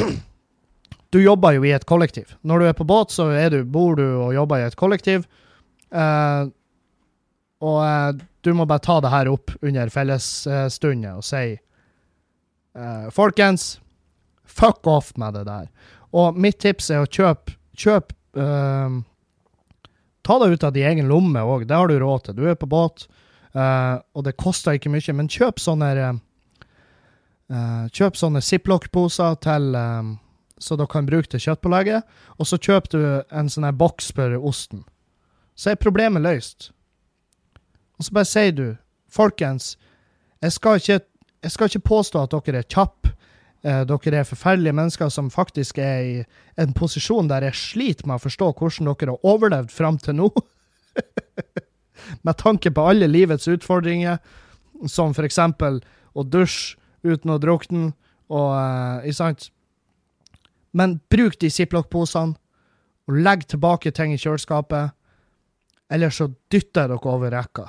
[1.14, 2.32] Du jobber jo i et kollektiv.
[2.42, 5.28] Når du er på båt, så du, bor du og jobber i et kollektiv.
[5.94, 6.50] Uh,
[7.62, 13.78] og uh, du må bare ta det her opp under fellesstunder og si eh, Folkens,
[14.42, 15.70] fuck off med det der.
[16.18, 18.12] Og mitt tips er å kjøpe kjøp,
[20.24, 21.64] Ta det ut av din egen lomme òg.
[21.68, 22.36] Det har du råd til.
[22.36, 23.06] Du er på båt,
[23.54, 26.22] eh, og det koster ikke mye, men kjøp sånne eh,
[27.94, 30.14] Kjøp sånne ziplock-poser til um,
[30.58, 32.04] så dere kan bruke til kjøttpålegget.
[32.38, 33.02] Og så kjøper du
[33.34, 34.84] en sånn her boks for osten.
[35.54, 36.70] Så er problemet løst.
[37.98, 38.68] Og så bare sier du,
[39.12, 39.74] folkens,
[40.42, 41.00] jeg skal ikke,
[41.44, 43.12] jeg skal ikke påstå at dere er kjappe.
[43.64, 46.16] Eh, dere er forferdelige mennesker som faktisk er i
[46.60, 50.30] en posisjon der jeg sliter med å forstå hvordan dere har overlevd fram til nå.
[52.22, 54.18] med tanke på alle livets utfordringer,
[54.90, 55.80] som eksempel
[56.14, 57.92] å dusje uten å drukne,
[58.32, 59.50] og eh, ikke sant?
[60.74, 62.34] Men bruk de ziplock-posene,
[63.04, 64.94] og legg tilbake ting i kjøleskapet.
[65.92, 67.68] Eller så dytter dere over rekka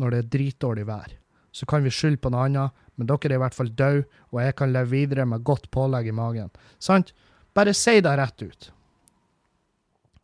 [0.00, 1.10] når det er dritdårlig vær.
[1.54, 4.40] Så kan vi skylde på noe annet, men dere er i hvert fall døde, og
[4.42, 6.50] jeg kan leve videre med godt pålegg i magen.
[6.82, 7.12] Sant?
[7.54, 8.70] Bare si det rett ut.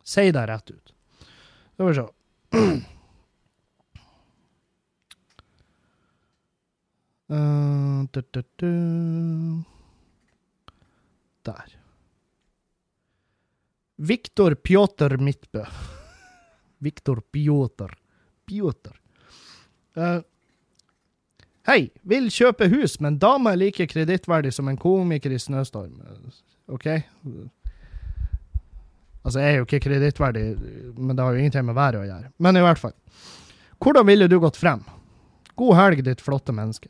[0.03, 0.95] Si det rett ut.
[1.75, 2.09] Skal vi se.
[7.31, 8.71] Uh, du, du, du.
[11.47, 11.77] Der.
[13.95, 15.63] Viktor Pjotr Midtbø.
[16.77, 17.95] Viktor Pjotr.
[18.45, 18.99] Pjotr.
[19.95, 20.19] Uh,
[21.69, 25.99] Hei, vil kjøpe hus, men dama er like kredittverdig som en komiker i Snøstorm.
[26.73, 26.87] OK?
[29.21, 30.45] Altså, jeg er jo ikke kredittverdig,
[30.97, 32.31] men det har jo ingenting med været å gjøre.
[32.41, 32.95] Men i hvert fall.
[33.77, 34.81] Hvordan ville du gått frem?
[35.55, 36.89] God helg, ditt flotte menneske.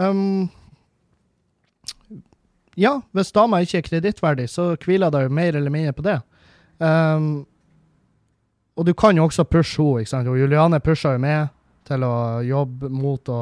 [0.00, 0.48] Um,
[2.80, 6.18] ja, hvis dama ikke er kredittverdig, så hviler det jo mer eller mindre på det.
[6.78, 7.46] Um,
[8.76, 10.28] og du kan jo også pushe henne, ikke sant.
[10.28, 11.50] Og Juliane pusher jo med
[11.88, 12.14] til å
[12.46, 13.40] jobbe mot å,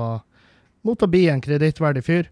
[0.83, 2.31] mot å bli en kredittverdig fyr,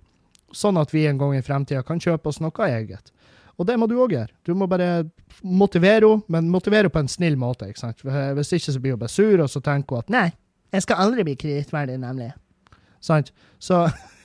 [0.55, 3.12] sånn at vi en gang i fremtida kan kjøpe oss noe eget.
[3.57, 4.33] Og det må du òg gjøre.
[4.45, 5.07] Du må bare
[5.43, 7.68] motivere henne, men motivere henne på en snill måte.
[7.68, 8.03] ikke sant?
[8.03, 10.27] Hvis ikke så blir hun bare sur, og så tenker hun at nei,
[10.74, 12.33] jeg skal aldri bli kredittverdig, nemlig.
[13.01, 13.33] Sant?
[13.62, 13.87] Så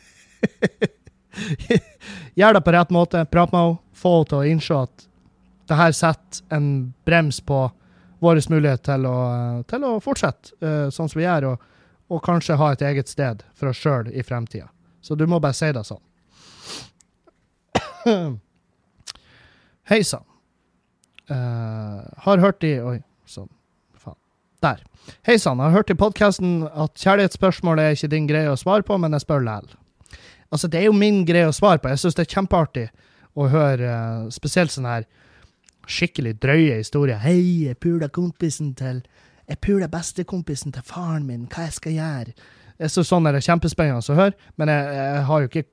[2.39, 3.25] Gjør det på rett måte.
[3.25, 3.79] Prat med henne.
[4.01, 5.07] Få henne til å innse at
[5.69, 7.69] det her setter en brems på
[8.21, 9.17] vår mulighet til å,
[9.69, 11.63] til å fortsette uh, sånn som vi gjør, og,
[12.11, 14.67] og, kanskje ha et eget sted for oss sjøl i fremtida.
[15.01, 16.03] Så du må bare si det sånn.
[19.91, 20.27] Hei sann.
[21.31, 23.49] Uh, har hørt i Oi, sånn.
[23.97, 24.19] Faen.
[24.61, 24.83] Der.
[25.25, 25.63] Hei sann.
[25.63, 29.25] Har hørt i podkasten at kjærlighetsspørsmål er ikke din greie å svare på, men jeg
[29.25, 29.80] spør likevel.
[30.51, 31.89] Altså, det er jo min greie å svare på.
[31.91, 32.87] Jeg syns det er kjempeartig
[33.39, 35.05] å høre uh, spesielt sånne her
[35.87, 37.17] skikkelig drøye historier.
[37.17, 39.03] 'Hei, jeg pula kompisen til
[39.47, 41.47] Jeg pula bestekompisen til faren min.
[41.47, 42.33] Hva jeg skal gjøre?'
[42.79, 45.63] Jeg synes sånn er det kjempespennende å høre, men jeg, jeg, har jo ikke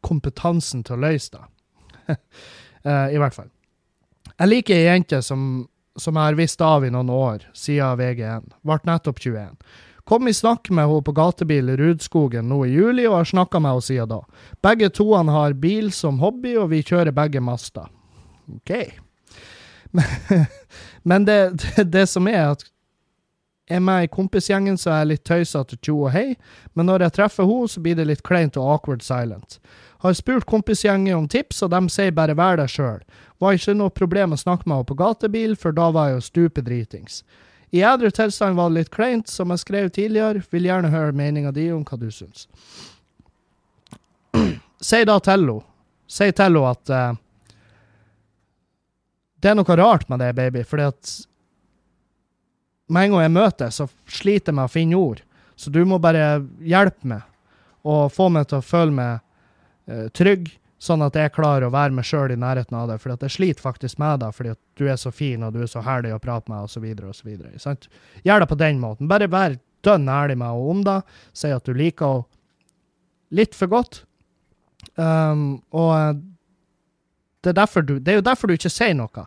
[0.00, 2.16] kompetansen til å løse det.
[2.86, 3.50] uh, I hvert fall.
[4.38, 5.66] Jeg liker ei jente som,
[5.96, 8.48] som jeg har visst av i noen år, siden VG1.
[8.64, 9.58] Ble nettopp 21.
[10.04, 13.60] Kom i snakk med henne på gatebil i Rudskogen nå i juli, og har snakka
[13.60, 14.20] med henne siden da.
[14.64, 17.86] Begge toene har bil som hobby, og vi kjører begge Masta.
[18.56, 18.74] OK.
[21.02, 22.66] Men det, det, det, som er at
[23.70, 26.34] er med i kompisgjengen, så er jeg litt tøysete tjo og hei,
[26.76, 29.56] men når jeg treffer henne, så blir det litt kleint og awkward silent.
[30.04, 33.00] Har spurt kompisgjengen om tips, og de sier bare vær deg sjøl.
[33.40, 36.26] Var ikke noe problem å snakke med henne på gatebil, for da var jeg jo
[36.28, 37.22] stupedritings.
[37.70, 41.52] I edru tilstand var det litt kleint, som jeg skrev tidligere, vil gjerne høre meninga
[41.54, 42.48] di om hva du syns.
[44.84, 45.60] Si da til henne,
[46.12, 47.14] si til henne at uh,
[49.40, 51.12] det er noe rart med det, baby, fordi at
[52.92, 55.22] med en gang jeg møter så sliter jeg med å finne ord.
[55.56, 57.24] Så du må bare hjelpe meg
[57.84, 59.22] og få meg til å føle meg
[59.88, 60.50] uh, trygg,
[60.84, 62.98] sånn at jeg klarer å være meg sjøl i nærheten av det.
[63.00, 65.82] For jeg sliter faktisk med det fordi du er så fin og du er så
[65.84, 66.84] herlig å prate med, osv.
[67.08, 67.30] osv.
[68.24, 69.08] Gjør det på den måten.
[69.10, 71.00] Bare vær dønn ærlig med henne om det.
[71.36, 72.30] Si at du liker henne
[73.34, 74.04] litt for godt.
[74.94, 76.12] Um, og eh,
[77.44, 79.26] det er, du, det er, jo derfor du ikke sier noe.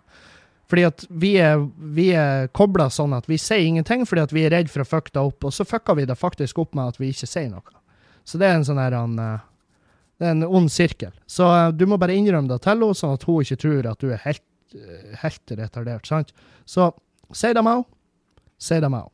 [0.67, 4.45] Fordi at vi er, vi er kobla sånn at vi sier ingenting fordi at vi
[4.45, 6.93] er redd for å fucke det opp, og så fucker vi det faktisk opp med
[6.93, 7.77] at vi ikke sier noe.
[8.27, 9.45] Så det er en sånn her eh,
[10.17, 11.13] Det er en ond sirkel.
[11.29, 14.01] Så uh, du må bare innrømme det til henne, sånn at hun ikke tror at
[14.01, 16.09] du er helt, uh, helt retardert.
[16.09, 16.33] sant?
[16.65, 16.89] Så
[17.33, 17.87] si det med henne.
[18.57, 19.13] Si det med henne.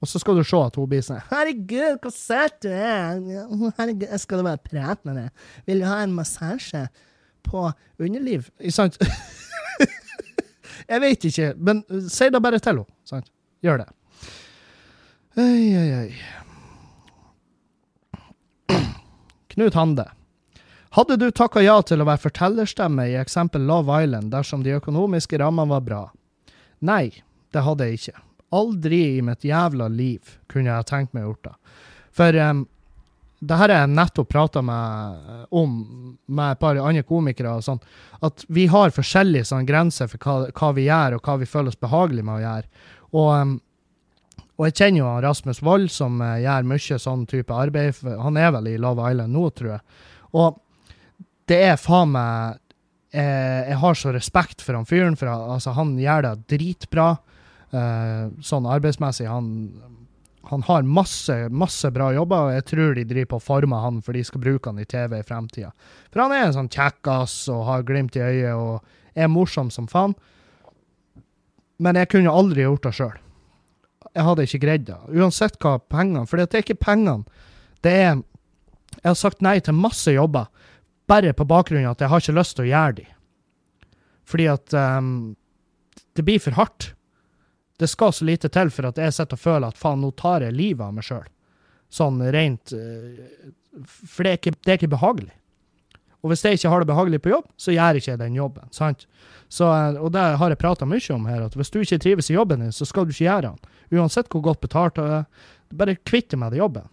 [0.00, 3.20] Og så skal du se at hun blir sånn 'Herregud, hvor søt du er!'
[3.76, 5.30] 'Herregud, jeg skal bare prate med deg.
[5.66, 6.88] Vil du ha en massasje?'
[7.44, 8.50] på underliv.
[8.70, 8.98] Sant?
[10.92, 12.84] jeg vet ikke, men uh, si det bare til henne.
[13.04, 13.30] sant?
[13.64, 13.88] Gjør det.
[15.40, 16.12] Oi, oi, oi.
[19.50, 20.04] Knut Hande.
[20.90, 25.38] Hadde du takka ja til å være fortellerstemme i eksempel Love Island dersom de økonomiske
[25.38, 26.00] rammene var bra?
[26.82, 27.12] Nei,
[27.54, 28.22] det hadde jeg ikke.
[28.58, 31.52] Aldri i mitt jævla liv kunne jeg tenkt meg å gjort det.
[32.18, 32.64] For um,
[33.38, 35.76] det her har jeg nettopp prata om
[36.26, 37.78] med et par andre komikere, og sånn,
[38.26, 41.70] at vi har forskjellige sånn, grenser for hva, hva, vi gjør, og hva vi føler
[41.70, 42.88] oss behagelig med å gjøre.
[43.12, 43.54] Og, um,
[44.58, 48.02] og jeg kjenner jo Rasmus Wold, som uh, gjør mye sånn type arbeid.
[48.26, 50.02] Han er vel i Love Island nå, tror jeg.
[50.34, 50.58] Og
[51.50, 52.60] det er faen meg
[53.10, 57.08] eh, Jeg har så respekt for han fyren, for altså, han gjør det dritbra.
[57.70, 59.26] Eh, sånn arbeidsmessig.
[59.30, 59.48] Han,
[60.50, 64.00] han har masse, masse bra jobber, og jeg tror de driver på å forme han
[64.02, 65.72] for de skal bruke han i TV i fremtida.
[66.10, 69.90] For han er en sånn kjekkas og har glimt i øyet og er morsom som
[69.90, 70.14] faen.
[71.80, 73.18] Men jeg kunne aldri gjort det sjøl.
[74.10, 74.98] Jeg hadde ikke greid det.
[75.14, 77.22] Uansett hva pengene For det er ikke pengene.
[77.84, 78.18] Det er
[78.96, 80.48] Jeg har sagt nei til masse jobber
[81.10, 83.06] bare på bakgrunn av at jeg har ikke lyst til å gjøre de.
[84.30, 85.10] Fordi at um,
[86.14, 86.92] det blir for hardt.
[87.80, 90.44] Det skal så lite til for at jeg sitter og føler at faen, nå tar
[90.44, 91.26] jeg livet av meg sjøl.
[91.90, 93.50] Sånn rent uh,
[93.86, 95.34] For det er, ikke, det er, ikke, behagelig.
[96.20, 98.70] Og hvis jeg ikke har det behagelig på jobb, så gjør jeg ikke den jobben.
[98.76, 99.06] sant?
[99.48, 102.30] Så, uh, og det har jeg prata mye om her, at hvis du ikke trives
[102.30, 103.76] i jobben din, så skal du ikke gjøre den.
[103.98, 104.94] Uansett hvor godt betalt.
[104.94, 105.24] du er.
[105.74, 106.86] bare kvitt deg med jobben.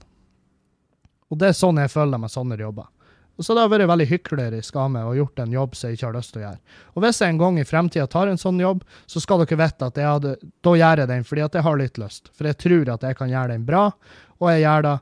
[1.29, 2.87] Og det er sånn jeg føler med sånne jobber.
[3.37, 5.99] Og så det jeg vært veldig hyklerisk av meg og gjort en jobb som jeg
[5.99, 6.77] ikke har lyst til å gjøre.
[6.95, 9.89] Og hvis jeg en gang i fremtida tar en sånn jobb, så skal dere vite
[9.91, 10.33] at hadde,
[10.65, 12.31] da gjør jeg den fordi at jeg har litt lyst.
[12.33, 13.83] For jeg tror at jeg kan gjøre den bra,
[14.41, 14.97] og jeg gjør det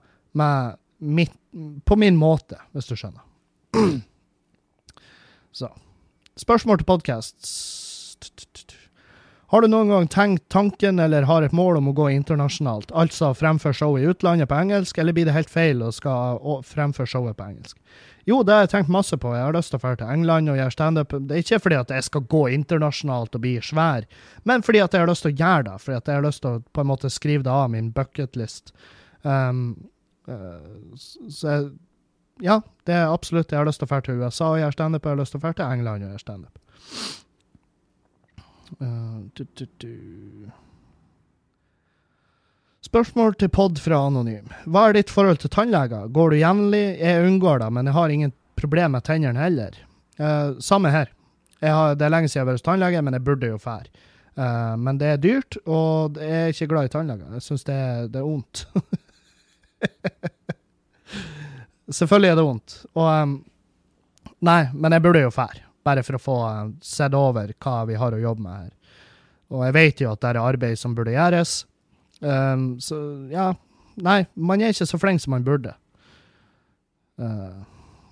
[0.99, 1.39] mitt,
[1.87, 3.23] på min måte, hvis du skjønner.
[5.55, 5.71] Så.
[6.35, 7.39] Spørsmål til podkast.
[9.53, 13.29] Har du noen gang tenkt tanken eller har et mål om å gå internasjonalt, altså
[13.37, 17.37] fremføre showet i utlandet på engelsk, eller blir det helt feil å skal fremføre showet
[17.37, 17.77] på engelsk?
[18.25, 19.35] Jo, det har jeg tenkt masse på.
[19.37, 21.11] Jeg har lyst til å dra til England og gjøre standup.
[21.29, 24.07] Det er ikke fordi at jeg skal gå internasjonalt og bli svær,
[24.49, 25.75] men fordi at jeg har lyst til å gjøre det.
[25.83, 28.73] Fordi at jeg har lyst til å på en måte skrive det av min bucketlist.
[29.21, 29.61] Um,
[30.25, 30.97] uh,
[31.29, 31.69] så jeg,
[32.41, 32.57] ja,
[32.89, 33.53] det er absolutt.
[33.53, 35.37] Jeg har lyst til å dra til USA og gjøre standup, og jeg har lyst
[35.37, 37.21] til å dra til England og gjøre standup.
[38.79, 40.51] Uh, du, du, du.
[42.85, 44.49] Spørsmål til pod fra Anonym.
[44.69, 46.09] Hva er ditt forhold til tannleger?
[46.13, 46.83] Går du jevnlig?
[47.01, 49.79] Jeg unngår det, men jeg har ingen problem med tennene heller.
[50.19, 51.11] Uh, samme her.
[51.63, 53.89] Har, det er lenge siden jeg har vært hos tannlege, men jeg burde jo fære.
[54.35, 57.33] Uh, men det er dyrt, og jeg er ikke glad i tannleger.
[57.37, 57.79] Jeg syns det,
[58.13, 58.65] det, er vondt.
[61.99, 62.79] Selvfølgelig er det vondt.
[62.93, 63.37] Og um,
[64.45, 65.64] Nei, men jeg burde jo fære.
[65.85, 68.73] Bare for å få uh, sett over hva vi har å jobbe med her.
[69.53, 71.59] Og jeg vet jo at det er arbeid som burde gjøres.
[72.19, 72.97] Um, så
[73.31, 73.53] ja.
[73.95, 75.71] Nei, man er ikke så flink som man burde.
[77.21, 77.63] Uh,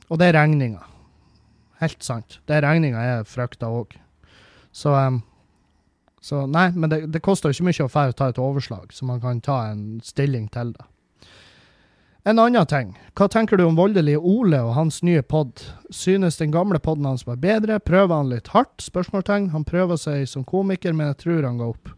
[0.07, 0.85] og det er regninga.
[1.81, 2.39] Helt sant.
[2.47, 3.97] Det er regninga jeg frykter òg.
[4.73, 5.19] Så, um,
[6.23, 9.19] så nei, men det, det koster jo ikke mye å ta et overslag, så man
[9.21, 10.87] kan ta en stilling til det.
[12.25, 12.93] En annen ting.
[13.19, 15.59] Hva tenker du om voldelige Ole og hans nye pod?
[15.91, 17.81] Synes den gamle poden hans var bedre?
[17.83, 18.79] Prøver han litt hardt?
[18.79, 19.49] Spørsmålstegn.
[19.51, 21.91] Han prøver seg som komiker, men jeg tror han går opp.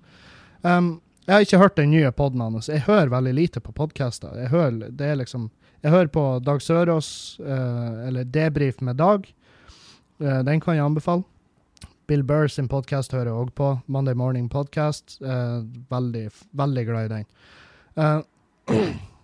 [0.65, 0.89] Um,
[1.28, 2.71] jeg har ikke hørt den nye poden hans.
[2.73, 4.34] Jeg hører veldig lite på podkaster.
[4.41, 5.51] Jeg hører er liksom
[5.86, 9.30] Jeg hører på Dag Sørås, uh, eller Debrif med Dag.
[10.17, 11.23] Uh, den kan jeg anbefale.
[12.07, 13.76] Bill Burr sin podkast hører jeg òg på.
[13.86, 15.21] Monday Morning Podcast.
[15.21, 19.05] Uh, veldig, veldig glad i den.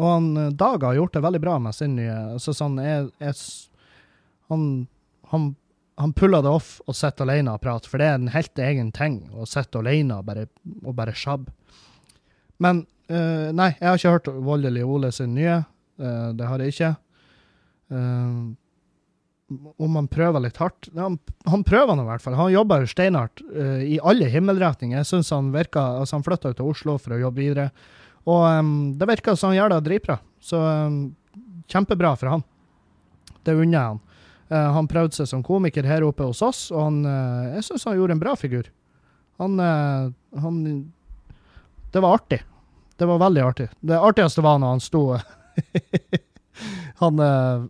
[0.00, 3.34] og han Dag har gjort det veldig bra med sin nye altså sånn, jeg, jeg,
[4.48, 4.62] han,
[5.28, 5.50] han
[6.00, 8.88] han puller det off og sitter alene og prater, for det er en helt egen
[8.96, 10.46] ting å sitte alene og bare,
[10.80, 11.52] og bare sjabbe.
[12.60, 15.60] Men uh, nei, jeg har ikke hørt Voldelig Ole sin nye.
[16.00, 16.90] Uh, det har jeg ikke.
[17.92, 18.56] Uh,
[19.82, 21.16] om han prøver litt hardt Han,
[21.50, 22.36] han prøver nå i hvert fall.
[22.38, 23.42] Han jobber steinhardt
[23.82, 25.00] i alle himmelretninger.
[25.00, 27.72] Jeg syns han virker Altså, han flytta til Oslo for å jobbe videre,
[28.28, 30.18] og um, det virker som han gjør det dritbra.
[30.40, 31.00] Så um,
[31.70, 32.44] kjempebra for han.
[33.46, 34.00] Det unner jeg han.
[34.50, 37.86] Uh, han prøvde seg som komiker her oppe hos oss, og han, uh, jeg syns
[37.88, 38.68] han gjorde en bra figur.
[39.40, 40.10] Han, uh,
[40.42, 40.56] han
[41.92, 42.42] Det var artig.
[43.00, 43.70] Det var veldig artig.
[43.80, 45.04] Det artigste var når han sto
[47.00, 47.22] han,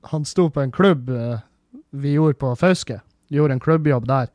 [0.03, 1.11] han, sto på en klubb
[1.91, 2.99] vi gjorde på Fauske.
[3.31, 4.27] Gjorde en klubbjobb der.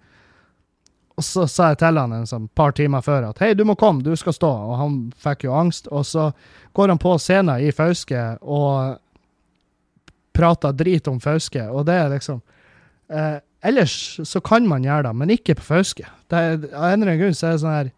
[1.15, 3.77] Og så sa jeg til han en sånn par timer før at hei, du må
[3.79, 4.51] komme, du skal stå.
[4.51, 5.87] Og han fikk jo angst.
[5.87, 6.29] Og så
[6.75, 8.97] går han på scenen i Fauske og
[10.35, 12.41] prater drit om Fauske, og det er liksom
[13.09, 16.07] Eh, ellers så kan man gjøre det, men ikke på Fauske.
[16.33, 17.91] Av en eller annen grunn så er det sånn her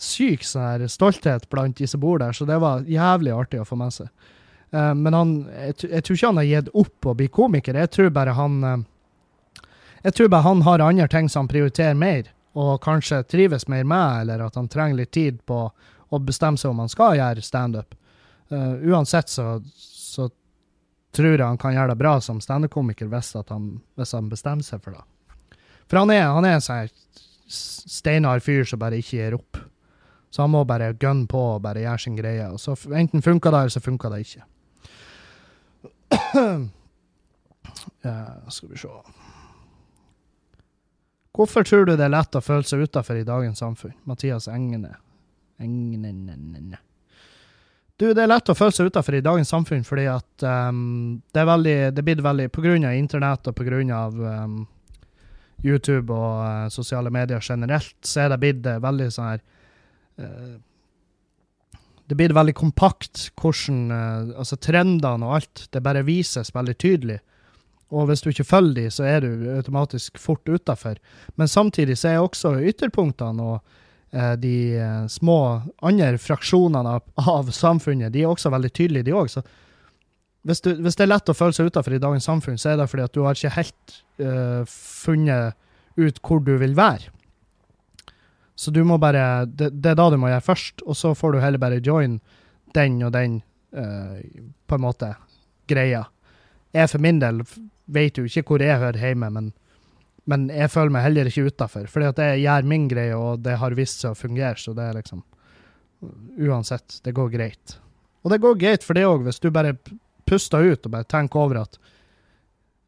[0.00, 3.68] syk sånn her stolthet blant de som bor der, så det var jævlig artig å
[3.68, 4.10] få med seg.
[4.72, 7.80] Eh, men han, jeg, jeg tror ikke han har gitt opp å bli komiker.
[7.80, 8.78] Jeg tror bare han eh,
[10.04, 13.84] Jeg tror bare han har andre ting som han prioriterer mer, og kanskje trives mer
[13.84, 15.62] med, eller at han trenger litt tid på
[16.10, 17.94] å bestemme seg om han skal gjøre standup.
[18.50, 20.26] Uh, uansett så, så
[21.14, 24.98] tror jeg han kan gjøre det bra som standup-komiker hvis, hvis han bestemmer seg for
[24.98, 25.04] det.
[25.90, 26.90] For han er, han er en sånn
[27.50, 29.58] steinhard fyr som bare ikke gir opp.
[30.30, 32.46] Så han må bare gunne på og bare gjøre sin greie.
[32.50, 34.44] Og så enten funker det, eller så funker det ikke.
[38.02, 38.14] Ja,
[38.54, 38.94] skal vi se
[41.36, 43.94] Hvorfor tror du det er lett å føle seg utafor i dagens samfunn?
[44.08, 44.96] Mathias Engene.
[45.62, 46.10] Engene
[48.00, 51.42] Du, det er lett å føle seg utafor i dagens samfunn fordi at um, det
[51.42, 52.48] er veldig Det blir veldig
[52.88, 54.66] av internett og på av um,
[55.62, 59.42] YouTube og uh, sosiale medier generelt, så er det blitt eh, veldig sånn her
[60.24, 60.54] uh,
[62.08, 65.68] Det blir veldig kompakt hvordan uh, Altså trendene og alt.
[65.70, 67.20] Det bare vises veldig tydelig.
[67.90, 71.00] Og hvis du ikke følger de, så er du automatisk fort utafor.
[71.40, 73.56] Men samtidig så er også ytterpunktene og
[74.14, 75.38] eh, de eh, små
[75.82, 79.32] andre fraksjonene av, av samfunnet, de er også veldig tydelige, de òg.
[79.32, 79.42] Så
[80.46, 82.80] hvis, du, hvis det er lett å føle seg utafor i dagens samfunn, så er
[82.80, 85.58] det fordi at du har ikke helt eh, funnet
[86.00, 87.10] ut hvor du vil være.
[88.60, 91.32] Så du må bare det, det er da du må gjøre først, og så får
[91.32, 92.18] du heller bare join
[92.76, 93.40] den og den
[93.72, 94.20] eh,
[94.68, 95.14] på en måte
[95.70, 96.04] greia.
[96.76, 97.40] Jeg for min del
[97.94, 99.50] vet jo ikke hvor jeg hører hjemme, men,
[100.30, 101.88] men jeg føler meg heller ikke utafor.
[101.90, 104.88] Fordi at jeg gjør min greie, og det har vist seg å fungere, så det
[104.88, 105.24] er liksom
[106.40, 107.74] Uansett, det går greit.
[108.24, 109.74] Og det går greit for det òg, hvis du bare
[110.24, 111.76] puster ut og bare tenker over at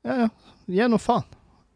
[0.03, 0.29] Ja, ja,
[0.65, 1.27] gi nå faen.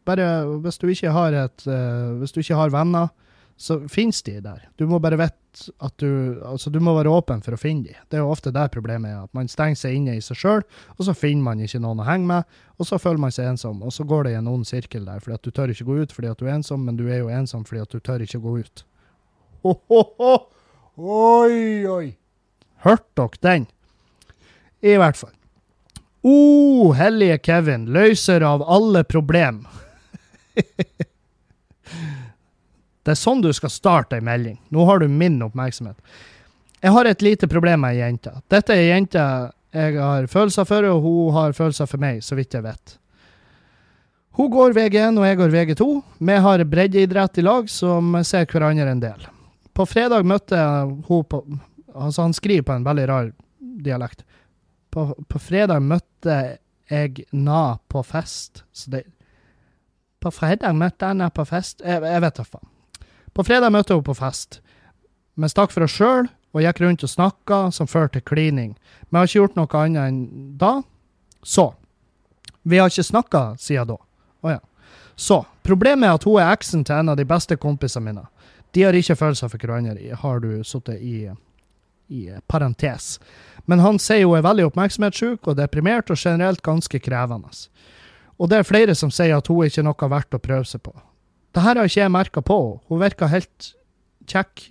[0.07, 0.25] Bare
[0.63, 3.11] hvis du ikke har et uh, Hvis du ikke har venner,
[3.57, 4.67] så finnes de der.
[4.77, 7.95] Du må bare vite at du Altså, du må være åpen for å finne de.
[8.09, 10.61] Det er jo ofte der problemet er, at man stenger seg inne i seg sjøl,
[10.93, 13.81] og så finner man ikke noen å henge med, og så føler man seg ensom,
[13.81, 15.97] og så går det i en ond sirkel der, fordi at du tør ikke gå
[16.03, 18.27] ut fordi at du er ensom, men du er jo ensom fordi at du tør
[18.27, 18.85] ikke gå ut.
[19.65, 20.35] Ho, ho, ho.
[20.97, 22.05] Oi, oi.
[22.85, 23.67] Hørte dere den?
[24.85, 25.33] I hvert fall.
[26.21, 29.63] O, oh, hellige Kevin, løser av alle problem.
[33.07, 34.57] Det er sånn du skal starte ei melding.
[34.75, 35.95] Nå har du min oppmerksomhet.
[36.83, 38.33] Jeg har et lite problem med ei jente.
[38.51, 39.23] Dette er ei jente
[39.77, 42.97] jeg har følelser for, og hun har følelser for meg, så vidt jeg vet.
[44.37, 45.87] Hun går VG1, og jeg går VG2.
[46.27, 49.25] Vi har breddeidrett i lag, som ser hverandre en del.
[49.71, 51.43] På fredag møtte jeg hun på
[51.97, 53.31] Altså, han skriver på en veldig rar
[53.81, 54.19] dialekt.
[54.93, 56.35] På, på fredag møtte
[56.91, 58.61] jeg Na på fest.
[58.69, 59.07] Så det
[60.21, 61.81] På fredag møtte jeg Na på fest.
[61.81, 62.69] Jeg, jeg vet da faen.
[63.37, 64.63] På fredag møtte hun på fest.
[65.37, 66.25] Vi stakk for oss sjøl
[66.57, 68.71] og gikk rundt og snakka, som førte til klining.
[69.11, 70.21] Vi har ikke gjort noe annet enn
[70.57, 70.71] da.
[71.45, 71.67] Så.
[72.65, 73.97] Vi har ikke snakka siden da.
[74.41, 74.63] Å ja.
[75.13, 75.43] Så.
[75.67, 78.23] Problemet er at hun er eksen til en av de beste kompisene mine.
[78.73, 81.27] De har ikke følelser for hverandre, har du sittet i,
[82.09, 83.19] i parentes.
[83.69, 87.53] Men han sier hun er veldig oppmerksomhetssjuk og deprimert og generelt ganske krevende.
[88.41, 90.81] Og det er flere som sier at hun ikke er noe verdt å prøve seg
[90.87, 90.95] på.
[91.57, 92.55] Det her har ikke jeg merka på.
[92.85, 93.71] Hun virker helt
[94.29, 94.67] kjekk.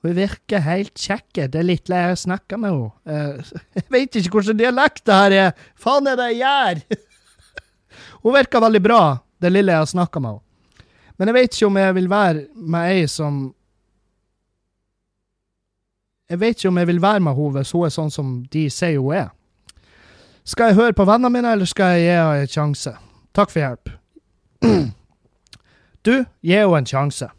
[0.00, 1.26] Hun virker helt kjekk.
[1.52, 2.92] Det er litt lei jeg snakker med henne.
[3.04, 5.50] Eh, Jeg vet ikke hvilken dialekt det her er.
[5.76, 6.80] Faen er det jeg gjør?
[8.24, 9.00] Hun virker veldig bra,
[9.44, 10.86] det lille jeg har snakka med henne.
[11.18, 13.42] Men jeg vet ikke om jeg vil være med ei som
[16.32, 18.64] Jeg vet ikke om jeg vil være med henne hvis hun er sånn som de
[18.72, 19.28] sier hun er.
[20.48, 22.94] Skal jeg høre på vennene mine, eller skal jeg gi henne en sjanse?
[23.36, 23.92] Takk for hjelp.
[26.04, 27.30] Du, gi henne en sjanse.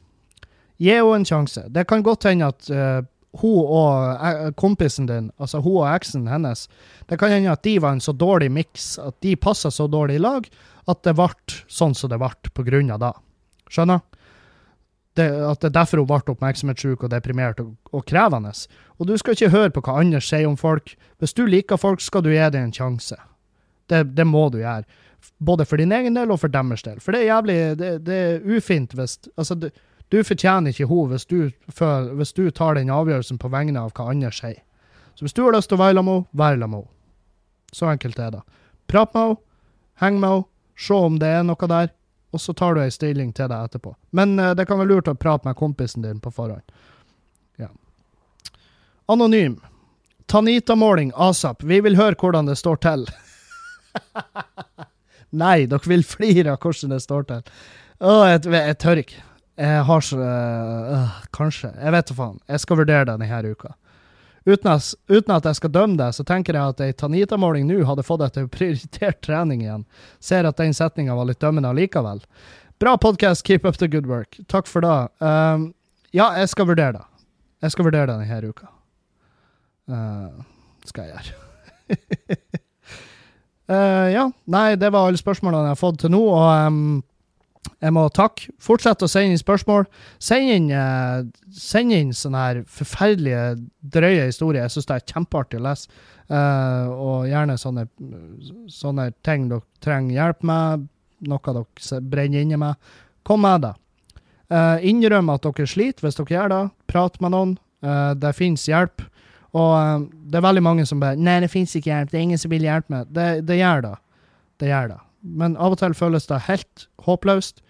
[0.82, 1.68] Gi henne en sjanse.
[1.70, 3.04] Det kan godt hende at uh,
[3.42, 6.68] hun og eh, kompisen din, altså hun og eksen hennes,
[7.10, 10.20] det kan hende at de var en så dårlig miks, at de passa så dårlig
[10.20, 10.48] i lag,
[10.88, 11.30] at det ble
[11.68, 13.14] sånn som det ble på grunn av det.
[13.74, 14.04] Skjønner?
[15.16, 18.52] Det, at det er derfor hun ble oppmerksomhetssjuk og deprimert og, og krevende.
[19.00, 20.92] Og du skal ikke høre på hva andre sier om folk.
[21.24, 23.16] Hvis du liker folk, skal du gi dem en sjanse.
[23.88, 24.84] Det, det må du gjøre.
[25.38, 27.00] Både for din egen del og for deres del.
[27.04, 29.70] For det er jævlig Det, det er ufint hvis Altså, du,
[30.12, 31.26] du fortjener ikke henne hvis,
[32.18, 34.62] hvis du tar den avgjørelsen på vegne av hva andre sier.
[35.16, 36.92] Så hvis du har lyst til å være sammen med henne, vær sammen med henne.
[37.76, 38.42] Så enkelt er det.
[38.88, 39.38] Prat med henne,
[40.02, 41.94] heng med henne, se om det er noe der,
[42.36, 43.94] og så tar du ei stilling til deg etterpå.
[44.12, 46.64] Men uh, det kan være lurt å prate med kompisen din på forhånd.
[47.62, 47.70] Ja.
[49.08, 49.62] Anonym.
[50.28, 51.64] Tanita-måling asap.
[51.64, 53.08] Vi vil høre hvordan det står til.
[55.36, 57.56] Nei, dere vil flire av hvordan det står til.
[58.00, 59.24] Å, jeg, jeg tør ikke.
[59.56, 61.72] Jeg har så øh, Kanskje.
[61.80, 62.40] Jeg vet da faen.
[62.52, 63.76] Jeg skal vurdere det denne uka.
[64.46, 67.80] Uten at, uten at jeg skal dømme det, så tenker jeg at ei Tanita-måling nå
[67.88, 68.52] hadde fått deg til å
[69.26, 69.88] trening igjen.
[70.22, 72.22] Ser at den setninga var litt dømmende allikevel.
[72.80, 74.38] Bra podkast, keep up the good work.
[74.48, 75.10] Takk for det.
[75.24, 75.72] Um,
[76.14, 77.06] ja, jeg skal vurdere det.
[77.66, 78.70] Jeg skal vurdere det denne uka.
[79.90, 80.46] Uh,
[80.86, 82.62] skal jeg gjøre.
[83.72, 84.30] uh, ja.
[84.52, 86.24] Nei, det var alle spørsmålene jeg har fått til nå.
[86.30, 86.48] og...
[86.70, 87.04] Um,
[87.82, 88.52] jeg må takke.
[88.62, 89.88] Fortsett å sende inn spørsmål.
[90.22, 93.56] Send inn, uh, send inn sånne her forferdelige,
[93.96, 94.66] drøye historier.
[94.66, 96.04] Jeg syns det er kjempeartig å lese.
[96.26, 97.88] Uh, og gjerne sånne,
[98.74, 100.86] sånne, ting dere trenger hjelp med,
[101.30, 102.94] noe dere brenner inni med.
[103.26, 103.74] Kom med det.
[104.86, 106.64] Innrøm at dere sliter hvis dere gjør det.
[106.92, 107.56] Prat med noen.
[108.18, 109.02] det fins hjelp.
[109.56, 112.12] Og det er veldig mange som bare 'Nei, det fins ikke hjelp.
[112.12, 113.96] Det er ingen som vil hjelpe meg.' Det, det gjør det.
[114.60, 117.62] Det gjør det men av og til føles det helt håpløst.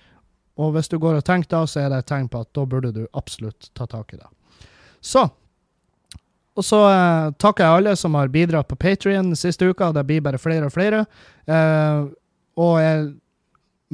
[0.59, 2.63] Og hvis du går og tenker da, så er det et tegn på at da
[2.69, 4.29] burde du absolutt ta tak i det.
[5.03, 5.27] Så
[6.55, 9.89] Og så eh, takker jeg alle som har bidratt på Patrion siste uka.
[9.91, 11.01] Det blir bare flere og flere.
[11.51, 12.05] Eh,
[12.55, 13.09] og jeg,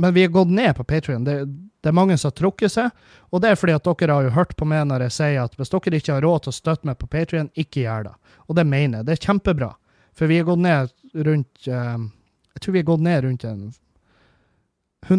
[0.02, 1.26] men vi er gått ned på Patrion.
[1.28, 3.04] Det, det, er mange som har trukket seg.
[3.30, 5.54] Og det er fordi at dere har jo hørt på meg når jeg sier at
[5.60, 8.16] hvis dere ikke har råd til å støtte meg på Patrion, ikke gjør det.
[8.47, 9.08] Og det mener jeg.
[9.08, 9.70] Det er kjempebra.
[10.18, 10.91] For vi er gått ned
[11.28, 12.10] rundt eh,
[12.54, 13.62] jeg tror vi har gått ned rundt en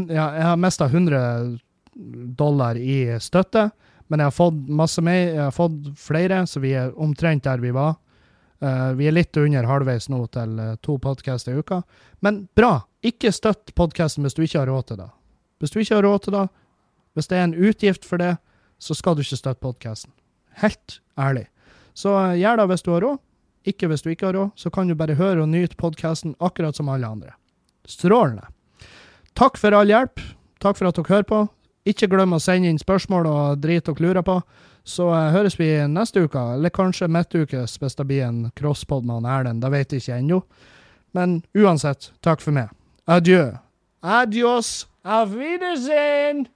[0.09, 1.59] ja, Jeg har mista 100
[2.39, 3.70] dollar i støtte,
[4.07, 7.61] men jeg har fått masse mer, jeg har fått flere, så vi er omtrent der
[7.61, 7.97] vi var.
[8.62, 11.80] Uh, vi er litt under halvveis nå til uh, to podkaster i uka.
[12.22, 12.84] Men bra!
[13.02, 15.08] Ikke støtt podkasten hvis du ikke har råd til det.
[15.58, 16.44] Hvis du ikke har råd til det,
[17.18, 18.36] hvis det er en utgift for det,
[18.78, 20.12] så skal du ikke støtte podkasten.
[20.62, 21.48] Helt ærlig.
[21.98, 23.18] Så uh, gjør det hvis du har råd.
[23.72, 26.78] Ikke hvis du ikke har råd, så kan du bare høre og nyte podkasten akkurat
[26.78, 27.34] som alle andre.
[27.86, 28.46] Strålende.
[29.38, 30.22] Takk for all hjelp.
[30.62, 31.42] Takk for at dere hører på.
[31.88, 34.38] Ikke glem å sende inn spørsmål og drit dere lurer på.
[34.85, 39.28] Så uh, høres vi neste uke, eller kanskje midtukes hvis det blir en crosspod med
[39.30, 39.62] Erlend.
[39.62, 40.41] Det vet jeg ikke ennå.
[41.12, 42.72] Men uansett, takk for meg.
[43.07, 43.53] Adjø.
[44.03, 44.89] Adios.
[45.05, 46.47] Auf Wiedersehen.